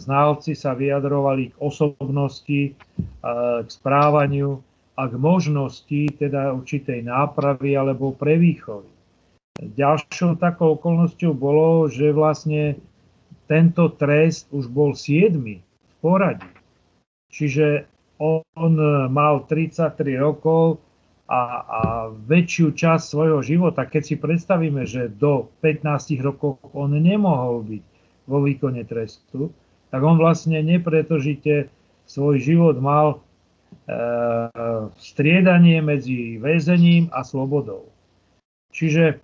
[0.01, 2.71] znalci sa vyjadrovali k osobnosti, e,
[3.61, 8.89] k správaniu a k možnosti teda určitej nápravy alebo prevýchovy.
[9.57, 12.77] ďalšou takou okolnosťou bolo, že vlastne
[13.49, 16.45] tento trest už bol 7 v poradí.
[17.33, 17.89] Čiže
[18.21, 18.73] on
[19.09, 20.77] mal 33 rokov
[21.25, 21.81] a, a
[22.13, 27.83] väčšiu časť svojho života, keď si predstavíme, že do 15 rokov on nemohol byť
[28.29, 29.49] vo výkone trestu,
[29.89, 31.73] tak on vlastne nepretržite
[32.05, 33.23] svoj život mal
[34.97, 37.89] striedanie medzi väzením a slobodou.
[38.73, 39.15] Čiže e,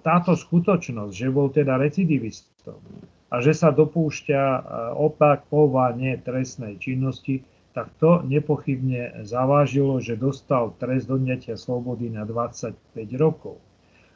[0.00, 2.80] táto skutočnosť, že bol teda recidivistom
[3.28, 4.60] a že sa dopúšťa e,
[4.96, 7.44] opakovanie trestnej činnosti,
[7.76, 12.74] tak to nepochybne zavážilo, že dostal trest odňatia slobody na 25
[13.20, 13.60] rokov.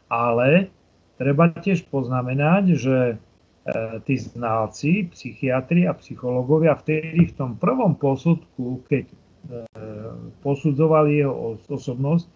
[0.08, 0.72] Ale
[1.20, 2.98] treba tiež poznamenať, že
[4.02, 9.06] tí znalci, psychiatri a psychológovia vtedy v tom prvom posudku, keď
[9.48, 9.66] e,
[10.40, 12.26] posudzovali jeho osobnosť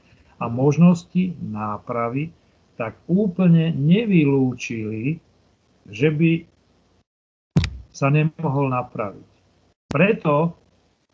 [0.43, 2.31] a možnosti nápravy,
[2.77, 5.17] tak úplne nevylúčili,
[5.89, 6.33] že by
[7.89, 9.29] sa nemohol napraviť.
[9.89, 10.53] Preto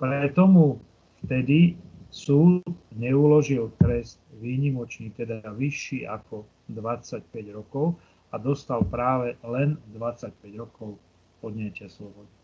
[0.02, 0.82] preto mu
[1.22, 1.78] vtedy
[2.10, 2.66] súd
[2.98, 6.42] neuložil trest výnimočný, teda vyšší ako
[6.74, 7.22] 25
[7.54, 7.94] rokov
[8.34, 10.98] a dostal práve len 25 rokov
[11.38, 12.34] odnietia slobody.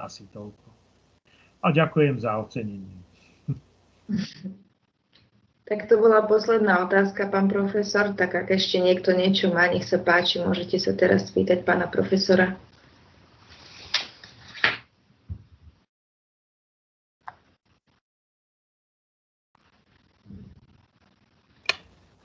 [0.00, 0.79] Asi toľko.
[1.60, 2.96] A ďakujem za ocenenie.
[5.70, 8.10] Tak to bola posledná otázka, pán profesor.
[8.18, 12.58] Tak ak ešte niekto niečo má, nech sa páči, môžete sa teraz spýtať pána profesora.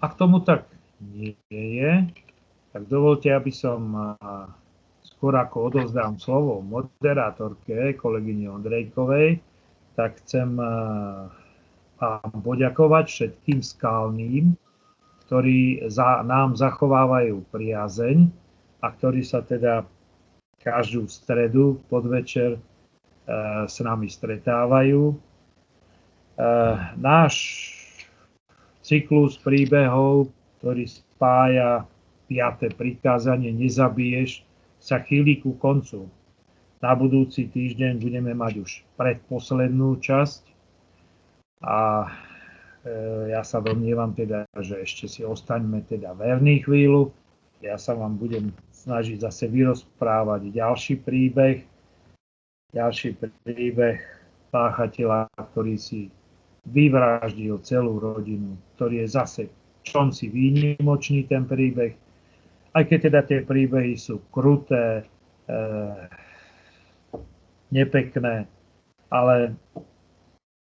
[0.01, 0.65] Ak tomu tak
[0.97, 2.09] nie je,
[2.73, 3.93] tak dovolte, aby som
[5.16, 9.39] skôr ako odovzdám slovo moderátorke, kolegyni Ondrejkovej,
[9.95, 10.59] tak chcem
[11.95, 14.45] vám poďakovať všetkým skalným,
[15.26, 18.30] ktorí za, nám zachovávajú priazeň
[18.84, 19.88] a ktorí sa teda
[20.61, 22.59] každú stredu podvečer e,
[23.66, 25.13] s nami stretávajú.
[25.13, 25.16] E,
[27.01, 27.34] náš
[28.86, 30.30] cyklus príbehov,
[30.61, 31.89] ktorý spája
[32.30, 34.44] piaté prikázanie nezabiješ,
[34.86, 36.05] sa chýli ku koncu.
[36.77, 40.45] Na budúci týždeň budeme mať už predposlednú časť
[41.65, 42.07] a e,
[43.33, 47.09] ja sa domnievam teda, že ešte si ostaňme teda verný chvíľu.
[47.65, 48.53] Ja sa vám budem
[48.86, 51.65] snažiť zase vyrozprávať ďalší príbeh,
[52.69, 53.97] ďalší príbeh
[54.53, 56.13] páchateľa, ktorý si
[56.69, 59.41] vyvraždil celú rodinu, ktorý je zase
[59.81, 62.04] čomsi výnimočný ten príbeh.
[62.76, 65.07] Aj keď teda tie príbehy sú kruté,
[65.47, 65.63] e,
[67.71, 68.51] nepekné,
[69.07, 69.55] ale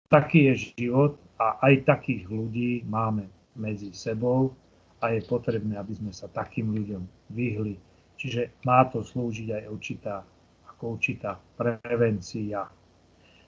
[0.08, 3.28] taký je život a aj takých ľudí máme
[3.60, 4.56] medzi sebou
[5.00, 7.04] a je potrebné, aby sme sa takým ľuďom
[7.36, 7.76] vyhli.
[8.20, 10.16] Čiže má to slúžiť aj určitá,
[10.68, 12.68] ako určitá prevencia.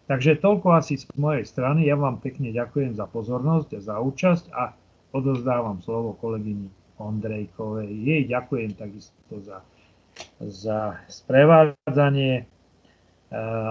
[0.08, 1.88] Takže toľko asi z mojej strany.
[1.88, 4.76] Ja vám pekne ďakujem za pozornosť a za účasť a
[5.12, 6.72] odozdávam slovo kolegyni
[7.10, 7.90] Ondrejkovej.
[7.90, 9.66] Jej ďakujem takisto za,
[10.38, 12.46] za sprevádzanie eh,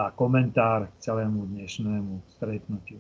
[0.03, 2.99] a komentár k celému dnešnému stretnutiu.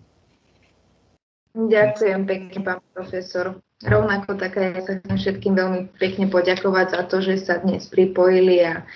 [1.50, 3.58] Ďakujem pekne, pán profesor.
[3.82, 8.62] Rovnako také ja sa chcem všetkým veľmi pekne poďakovať za to, že sa dnes pripojili
[8.62, 8.86] a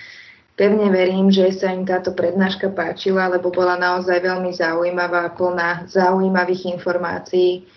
[0.55, 6.79] Pevne verím, že sa im táto prednáška páčila, lebo bola naozaj veľmi zaujímavá, plná zaujímavých
[6.79, 7.67] informácií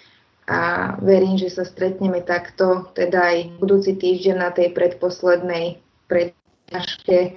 [0.48, 7.36] a verím, že sa stretneme takto, teda aj budúci týždeň na tej predposlednej prednáške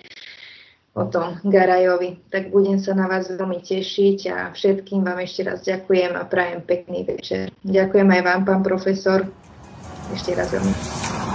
[0.95, 2.23] o tom Garajovi.
[2.31, 6.63] Tak budem sa na vás veľmi tešiť a všetkým vám ešte raz ďakujem a prajem
[6.63, 7.51] pekný večer.
[7.67, 9.27] Ďakujem aj vám, pán profesor.
[10.15, 11.30] Ešte raz veľmi.